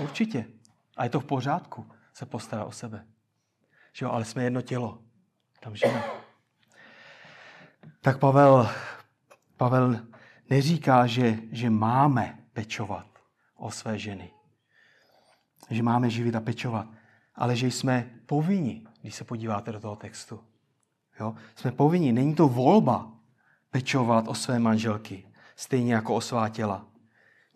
[0.01, 0.45] Určitě.
[0.97, 3.07] A je to v pořádku se postarat o sebe.
[3.93, 5.03] Že jo, ale jsme jedno tělo.
[5.61, 6.29] Tam žena
[8.01, 8.69] tak Pavel,
[9.57, 10.01] Pavel
[10.51, 13.07] neříká, že, že máme pečovat
[13.57, 14.31] o své ženy.
[15.71, 16.87] Že máme živit a pečovat.
[17.35, 20.41] Ale že jsme povinni, když se podíváte do toho textu.
[21.21, 21.35] Jo?
[21.57, 23.13] Jsme povinni, není to volba
[23.71, 26.87] pečovat o své manželky, stejně jako o svá těla.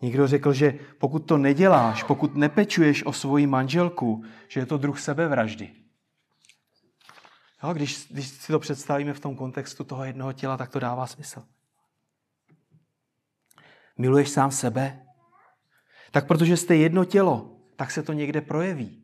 [0.01, 4.99] Někdo řekl, že pokud to neděláš, pokud nepečuješ o svoji manželku, že je to druh
[4.99, 5.75] sebevraždy.
[7.63, 11.07] Jo, když, když si to představíme v tom kontextu toho jednoho těla, tak to dává
[11.07, 11.43] smysl.
[13.97, 15.05] Miluješ sám sebe?
[16.11, 19.03] Tak protože jste jedno tělo, tak se to někde projeví.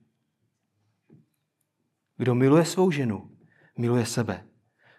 [2.18, 3.38] Kdo miluje svou ženu,
[3.78, 4.46] miluje sebe.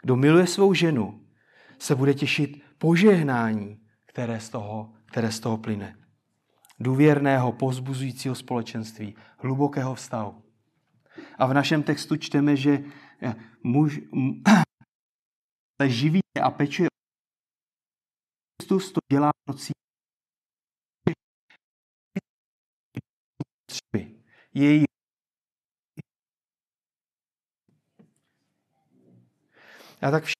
[0.02, 1.26] Kdo miluje svou ženu,
[1.80, 5.96] se bude těšit požehnání, které z toho, které z toho plyne.
[6.80, 10.42] Důvěrného, pozbuzujícího společenství, hlubokého vztahu.
[11.38, 12.84] A v našem textu čteme, že
[13.22, 14.00] eh, muž
[15.78, 16.88] ale živí a pečuje
[18.58, 19.56] Kristus to dělá pro
[24.54, 24.84] její
[30.02, 30.39] a tak všichni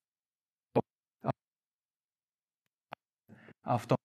[3.70, 3.96] a v tom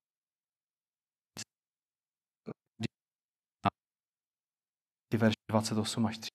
[5.16, 6.30] verš 28 až 3.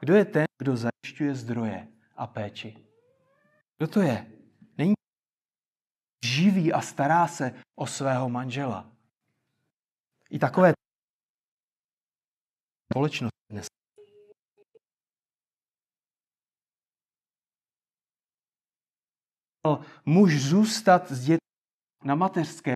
[0.00, 1.78] Kdo je ten, kdo zajišťuje zdroje
[2.16, 2.76] a péči?
[3.78, 4.16] Kdo to je?
[4.78, 4.94] Není
[6.24, 8.92] živý a stará se o svého manžela.
[10.30, 10.72] I takové
[12.92, 13.66] společnosti dnes.
[20.04, 21.51] Muž zůstat s dětmi
[22.04, 22.72] na mateřské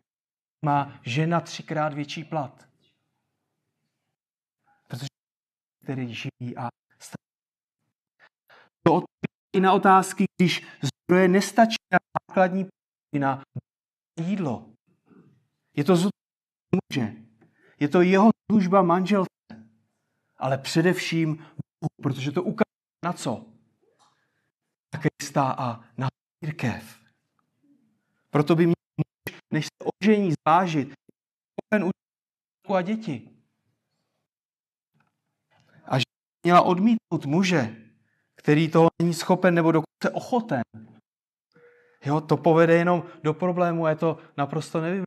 [0.64, 2.68] má žena třikrát větší plat.
[4.88, 5.06] Protože
[5.82, 6.68] který živí a
[8.82, 9.02] to
[9.56, 12.66] i na otázky, když zdroje nestačí na základní
[13.18, 13.42] na
[14.20, 14.66] jídlo.
[15.76, 15.96] Je to
[16.74, 17.14] muže.
[17.80, 19.30] Je to jeho služba manželce.
[20.38, 21.36] Ale především
[21.80, 23.44] Bohu, protože to ukazuje na co?
[24.94, 26.08] Na Krista a na
[26.40, 27.00] církev.
[28.30, 28.75] Proto by muž,
[29.56, 30.92] než se ožení, zvážit,
[31.64, 31.90] open
[32.76, 33.30] a děti.
[35.84, 36.04] A že
[36.44, 37.76] měla odmítnout muže,
[38.36, 40.62] který toho není schopen nebo dokonce ochoten.
[42.04, 45.06] Jo, to povede jenom do problému a je to naprosto nevyvládné.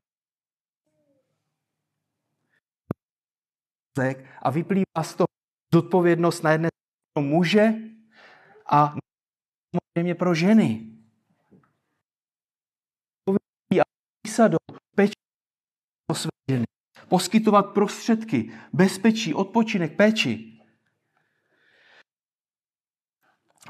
[4.42, 5.28] A vyplývá z toho
[5.74, 6.70] zodpovědnost na jedné
[7.14, 7.74] pro muže
[8.66, 8.96] a
[9.70, 10.89] samozřejmě pro ženy.
[14.40, 14.58] A do
[14.96, 15.14] péči
[16.12, 16.66] o své ženy.
[17.08, 20.60] Poskytovat prostředky, bezpečí, odpočinek, péči.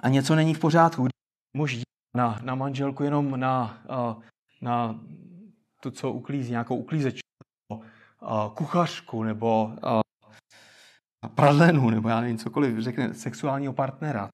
[0.01, 1.07] A něco není v pořádku.
[1.57, 1.82] Muž
[2.17, 3.84] na, na manželku jenom na,
[4.61, 4.99] na
[5.82, 7.22] to, co uklízí, nějakou uklízečku,
[8.53, 9.76] kuchařku nebo
[11.36, 14.30] pradlenu, nebo já nevím, cokoliv řekne, sexuálního partnera.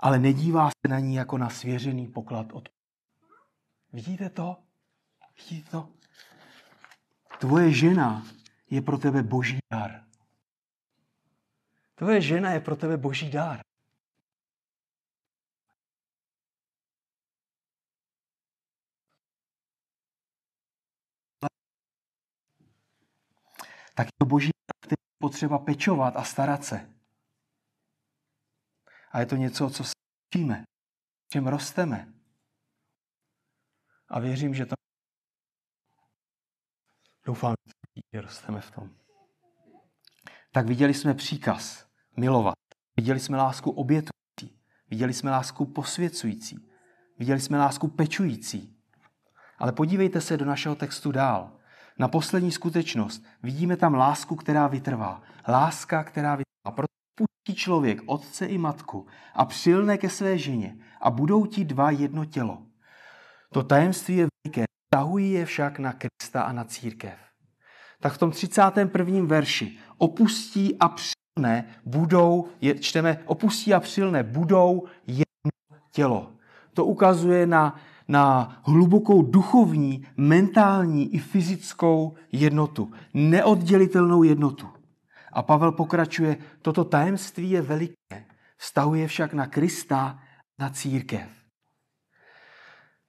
[0.00, 2.68] Ale nedívá se na ní jako na svěřený poklad od
[3.92, 4.56] Vidíte to?
[5.36, 5.88] Vidíte to?
[7.40, 8.26] Tvoje žena
[8.70, 10.06] je pro tebe boží dar.
[11.94, 13.60] Tvoje žena je pro tebe boží dar.
[23.94, 26.94] Tak je to boží dar, který potřeba pečovat a starat se.
[29.12, 29.92] A je to něco, co se
[30.28, 30.64] učíme,
[31.32, 32.19] čem rosteme.
[34.10, 34.74] A věřím, že to
[37.26, 37.54] doufám,
[38.12, 38.90] že rosteme v tom.
[40.52, 41.86] Tak viděli jsme příkaz
[42.16, 42.54] milovat.
[42.96, 44.60] Viděli jsme lásku obětující.
[44.88, 46.68] Viděli jsme lásku posvěcující.
[47.18, 48.76] Viděli jsme lásku pečující.
[49.58, 51.56] Ale podívejte se do našeho textu dál.
[51.98, 55.22] Na poslední skutečnost vidíme tam lásku, která vytrvá.
[55.48, 56.76] Láska, která vytrvá.
[56.76, 61.90] Proto pustí člověk otce i matku a přilne ke své ženě a budou ti dva
[61.90, 62.69] jedno tělo.
[63.52, 67.14] To tajemství je veliké, tahují je však na Krista a na církev.
[68.00, 69.24] Tak v tom 31.
[69.26, 75.50] verši opustí a přilne budou, je, čteme, opustí a přilne budou jedno
[75.92, 76.32] tělo.
[76.74, 82.92] To ukazuje na, na hlubokou duchovní, mentální i fyzickou jednotu.
[83.14, 84.68] Neoddělitelnou jednotu.
[85.32, 88.24] A Pavel pokračuje, toto tajemství je veliké,
[88.56, 90.18] vztahuje však na Krista,
[90.58, 91.39] na církev.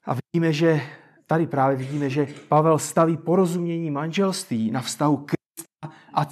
[0.06, 0.82] A vidíme, že
[1.28, 6.26] tady právě vidíme, že Pavel staví porozumění manželství na vztahu Krista a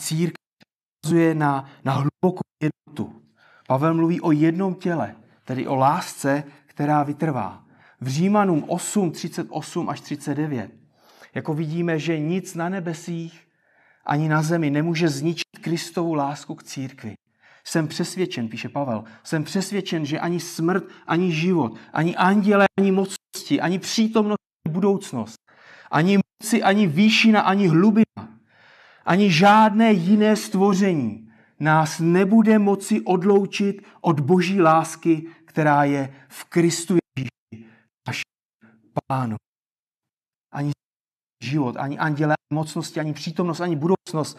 [1.03, 3.21] ukazuje na, na hlubokou jednotu.
[3.67, 5.15] Pavel mluví o jednom těle,
[5.45, 7.63] tedy o lásce, která vytrvá.
[8.01, 10.71] V Římanům 8, 38 až 39,
[11.35, 13.47] jako vidíme, že nic na nebesích
[14.05, 17.13] ani na zemi nemůže zničit Kristovu lásku k církvi.
[17.69, 23.61] Jsem přesvědčen, píše Pavel, jsem přesvědčen, že ani smrt, ani život, ani anděle, ani mocnosti,
[23.61, 25.35] ani přítomnost, ani budoucnost,
[25.91, 28.39] ani si ani výšina, ani hlubina,
[29.05, 36.97] ani žádné jiné stvoření nás nebude moci odloučit od boží lásky, která je v Kristu
[37.17, 37.69] Ježíši,
[38.07, 38.23] našem
[39.07, 39.35] pánu.
[40.53, 40.71] Ani
[41.43, 44.37] život, ani anděle, ani mocnosti, ani přítomnost, ani budoucnost,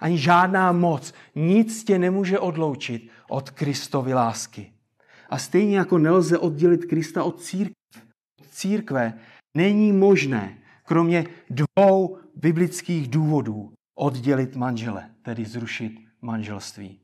[0.00, 1.14] ani žádná moc.
[1.34, 4.72] Nic tě nemůže odloučit od Kristovy lásky.
[5.30, 7.74] A stejně jako nelze oddělit Krista od církve,
[8.50, 9.12] církve
[9.54, 15.92] není možné, kromě dvou biblických důvodů, oddělit manžele, tedy zrušit
[16.22, 17.00] manželství.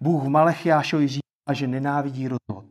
[0.00, 2.64] Bůh v Malechiášovi říká, že nenávidí rozvod.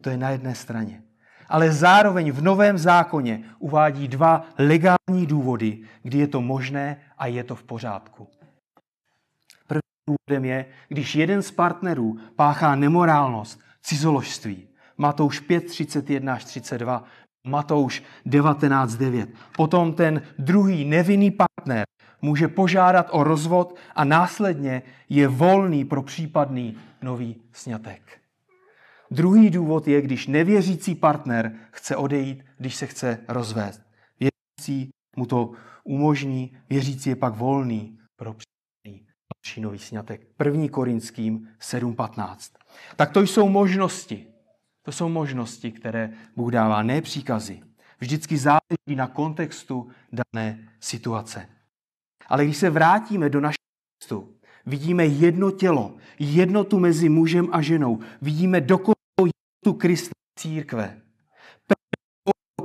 [0.00, 1.02] To je na jedné straně.
[1.48, 7.44] Ale zároveň v Novém zákoně uvádí dva legální důvody, kdy je to možné a je
[7.44, 8.28] to v pořádku.
[10.10, 14.68] Důvodem je, když jeden z partnerů páchá nemorálnost, cizoložství.
[14.98, 17.04] Matouš 5, 31 až 32,
[17.46, 19.28] Matouš 19, 9.
[19.56, 21.84] Potom ten druhý nevinný partner
[22.22, 28.20] může požádat o rozvod a následně je volný pro případný nový sňatek.
[29.10, 33.82] Druhý důvod je, když nevěřící partner chce odejít, když se chce rozvést.
[34.20, 35.52] Věřící mu to
[35.84, 38.34] umožní, věřící je pak volný pro
[39.40, 40.26] případný další nový sňatek.
[40.36, 42.56] První Korinským 7.15.
[42.96, 44.26] Tak to jsou možnosti.
[44.82, 47.60] To jsou možnosti, které Bůh dává, ne příkazy.
[48.00, 51.48] Vždycky záleží na kontextu dané situace.
[52.28, 53.66] Ale když se vrátíme do našeho
[53.98, 54.34] textu,
[54.66, 57.98] vidíme jedno tělo, jednotu mezi mužem a ženou.
[58.22, 61.00] Vidíme dokonalou jednotu Krista církve.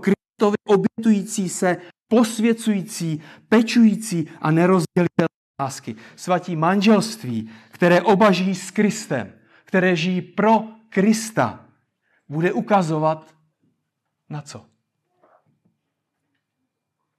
[0.02, 5.96] Kristovi obětující se, posvěcující, pečující a nerozdělitelné lásky.
[6.16, 9.34] Svatí manželství, které oba žijí s Kristem,
[9.66, 11.66] které žijí pro Krista,
[12.30, 13.36] bude ukazovat
[14.30, 14.66] na co?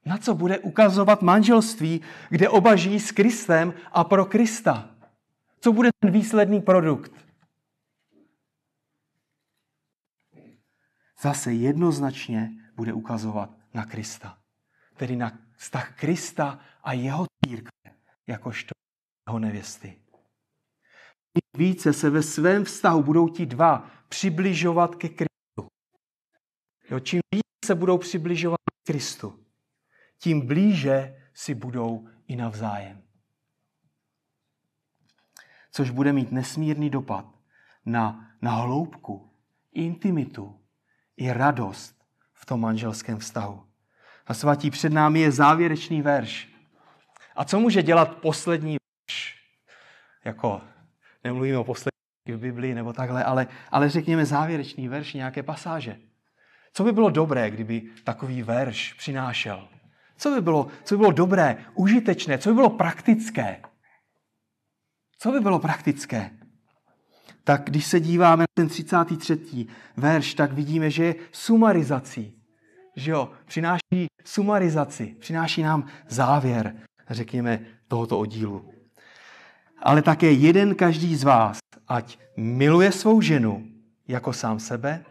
[0.05, 4.89] Na co bude ukazovat manželství, kde oba žijí s Kristem a pro Krista?
[5.59, 7.11] Co bude ten výsledný produkt?
[11.21, 14.37] Zase jednoznačně bude ukazovat na Krista.
[14.95, 17.76] Tedy na vztah Krista a jeho církve,
[18.27, 18.71] jakožto
[19.27, 19.99] jeho nevěsty.
[21.57, 25.67] Více se ve svém vztahu budou ti dva přibližovat ke Kristu.
[26.89, 29.39] Jo, čím více se budou přibližovat k Kristu,
[30.19, 33.03] tím blíže si budou i navzájem.
[35.71, 37.25] Což bude mít nesmírný dopad
[37.85, 39.33] na, na hloubku,
[39.71, 40.61] intimitu
[41.17, 43.67] i radost v tom manželském vztahu.
[44.25, 46.56] A svatí před námi je závěrečný verš.
[47.37, 49.35] A co může dělat poslední verš?
[50.25, 50.61] Jako,
[51.23, 51.91] nemluvíme o poslední
[52.27, 55.97] v Biblii nebo takhle, ale, ale řekněme závěrečný verš nějaké pasáže.
[56.73, 59.67] Co by bylo dobré, kdyby takový verš přinášel?
[60.17, 63.61] Co by bylo, co by bylo dobré, užitečné, co by bylo praktické?
[65.19, 66.31] Co by bylo praktické?
[67.43, 69.67] Tak když se díváme na ten 33.
[69.97, 72.43] verš, tak vidíme, že je sumarizací.
[72.95, 76.75] Že jo, přináší sumarizaci, přináší nám závěr,
[77.13, 78.73] řekněme, tohoto oddílu.
[79.83, 83.67] Ale také jeden každý z vás, ať miluje svou ženu
[84.07, 85.05] jako sám sebe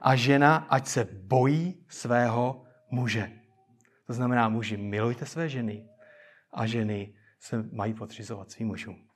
[0.00, 3.32] a žena, ať se bojí svého muže.
[4.06, 5.88] To znamená, muži, milujte své ženy
[6.52, 9.08] a ženy se mají podřizovat svým mužům.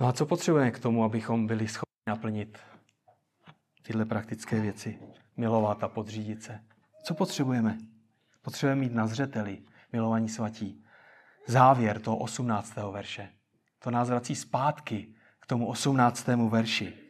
[0.00, 2.58] No a co potřebujeme k tomu, abychom byli schopni naplnit
[3.86, 4.98] tyhle praktické věci?
[5.36, 6.60] Milovat a podřídit se.
[7.04, 7.78] Co potřebujeme?
[8.42, 9.62] Potřebujeme mít na zřeteli,
[9.92, 10.84] milovaní svatí,
[11.46, 12.76] závěr toho 18.
[12.76, 13.28] verše.
[13.78, 16.26] To nás vrací zpátky k tomu 18.
[16.26, 17.06] verši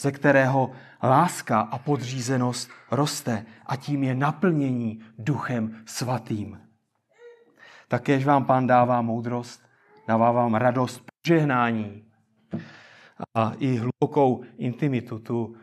[0.00, 0.70] ze kterého
[1.02, 6.60] láska a podřízenost roste a tím je naplnění duchem svatým.
[7.88, 9.62] Takéž vám pán dává moudrost,
[10.08, 12.04] dává vám radost, požehnání
[13.34, 15.56] a i hlubokou intimitu, tu,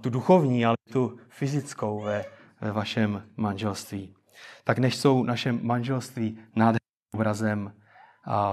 [0.00, 2.24] tu duchovní, ale tu fyzickou ve,
[2.60, 4.14] ve vašem manželství.
[4.64, 7.76] Tak než jsou naše manželství nádherným obrazem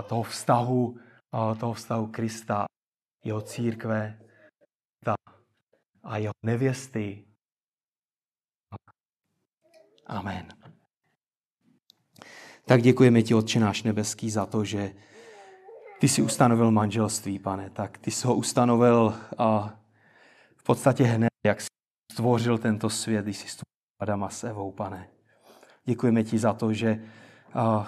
[0.07, 0.97] toho vztahu,
[1.59, 2.65] toho vztahu Krista,
[3.23, 4.19] jeho církve,
[6.03, 7.25] a jeho nevěsty.
[10.07, 10.47] Amen.
[12.65, 14.93] Tak děkujeme ti, Otče náš nebeský, za to, že
[15.99, 17.69] ty jsi ustanovil manželství, pane.
[17.69, 19.80] Tak ty jsi ho ustanovil a
[20.70, 21.67] podstatě hned, jak jsi
[22.11, 25.09] stvořil tento svět, když jsi stvořil Adama s Evou, pane.
[25.86, 27.01] Děkujeme ti za to, že
[27.55, 27.86] uh,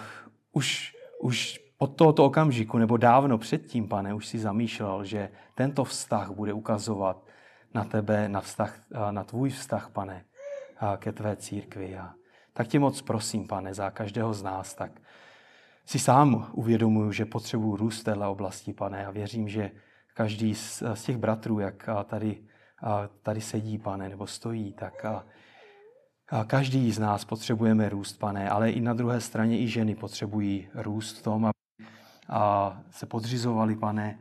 [0.51, 6.31] už, už od tohoto okamžiku, nebo dávno předtím, pane, už si zamýšlel, že tento vztah
[6.31, 7.25] bude ukazovat
[7.73, 8.79] na tebe, na, vztah,
[9.11, 10.25] na tvůj vztah, pane,
[10.97, 11.97] ke tvé církvi.
[11.97, 12.13] A
[12.53, 15.01] tak tě moc prosím, pane, za každého z nás, tak
[15.85, 19.71] si sám uvědomuju, že potřebuji růst téhle oblasti, pane, a věřím, že
[20.13, 22.50] každý z, z těch bratrů, jak tady,
[23.23, 25.25] tady sedí, pane, nebo stojí, tak a,
[26.29, 30.67] a každý z nás potřebujeme růst, pane, ale i na druhé straně i ženy potřebují
[30.73, 31.61] růst v tom, aby
[32.31, 34.19] a se podřizovali, pane,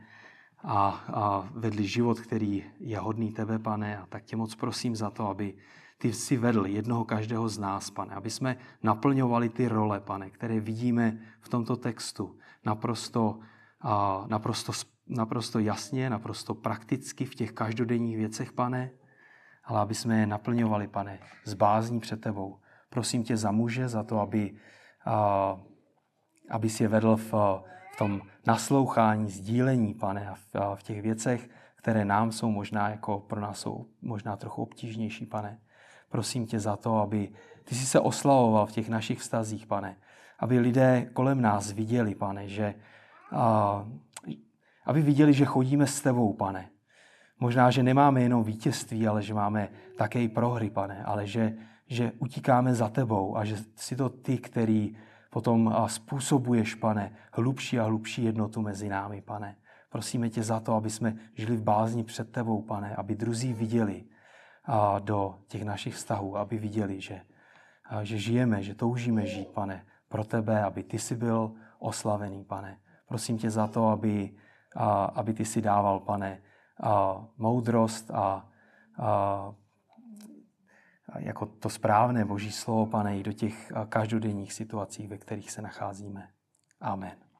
[0.63, 3.97] a, a vedli život, který je hodný tebe, pane.
[3.97, 5.53] A tak tě moc prosím za to, aby
[5.97, 10.59] ty si vedl jednoho každého z nás, pane, aby jsme naplňovali ty role, pane, které
[10.59, 12.35] vidíme v tomto textu
[12.65, 13.39] naprosto,
[14.27, 14.71] naprosto,
[15.07, 18.91] naprosto jasně, naprosto prakticky v těch každodenních věcech, pane,
[19.63, 22.59] ale aby jsme je naplňovali, pane, z bázní před tebou.
[22.89, 24.53] Prosím tě za muže, za to, aby,
[26.49, 27.33] aby si je vedl v,
[27.93, 32.89] v tom naslouchání, sdílení, pane, a v, a v těch věcech, které nám jsou možná,
[32.89, 35.59] jako pro nás jsou možná trochu obtížnější, pane.
[36.09, 37.31] Prosím tě za to, aby
[37.63, 39.97] ty jsi se oslavoval v těch našich vztazích, pane.
[40.39, 42.75] Aby lidé kolem nás viděli, pane, že,
[43.31, 43.85] a,
[44.85, 46.69] aby viděli, že chodíme s tebou, pane.
[47.39, 51.53] Možná, že nemáme jenom vítězství, ale že máme také i prohry, pane, ale že,
[51.87, 54.97] že utíkáme za tebou a že jsi to ty, který
[55.29, 59.55] potom způsobuješ, pane, hlubší a hlubší jednotu mezi námi, pane.
[59.89, 64.03] Prosíme tě za to, aby jsme žili v bázni před tebou, pane, aby druzí viděli,
[64.99, 67.21] do těch našich vztahů, aby viděli, že,
[68.03, 72.77] že žijeme, že toužíme žít, pane, pro tebe, aby ty jsi byl oslavený, pane.
[73.11, 74.35] Prosím tě za to, aby,
[75.13, 76.41] aby ty si dával, pane,
[77.37, 78.49] moudrost a,
[78.97, 79.53] a
[81.19, 86.29] jako to správné boží slovo, pane, i do těch každodenních situací, ve kterých se nacházíme.
[86.81, 87.30] Amen.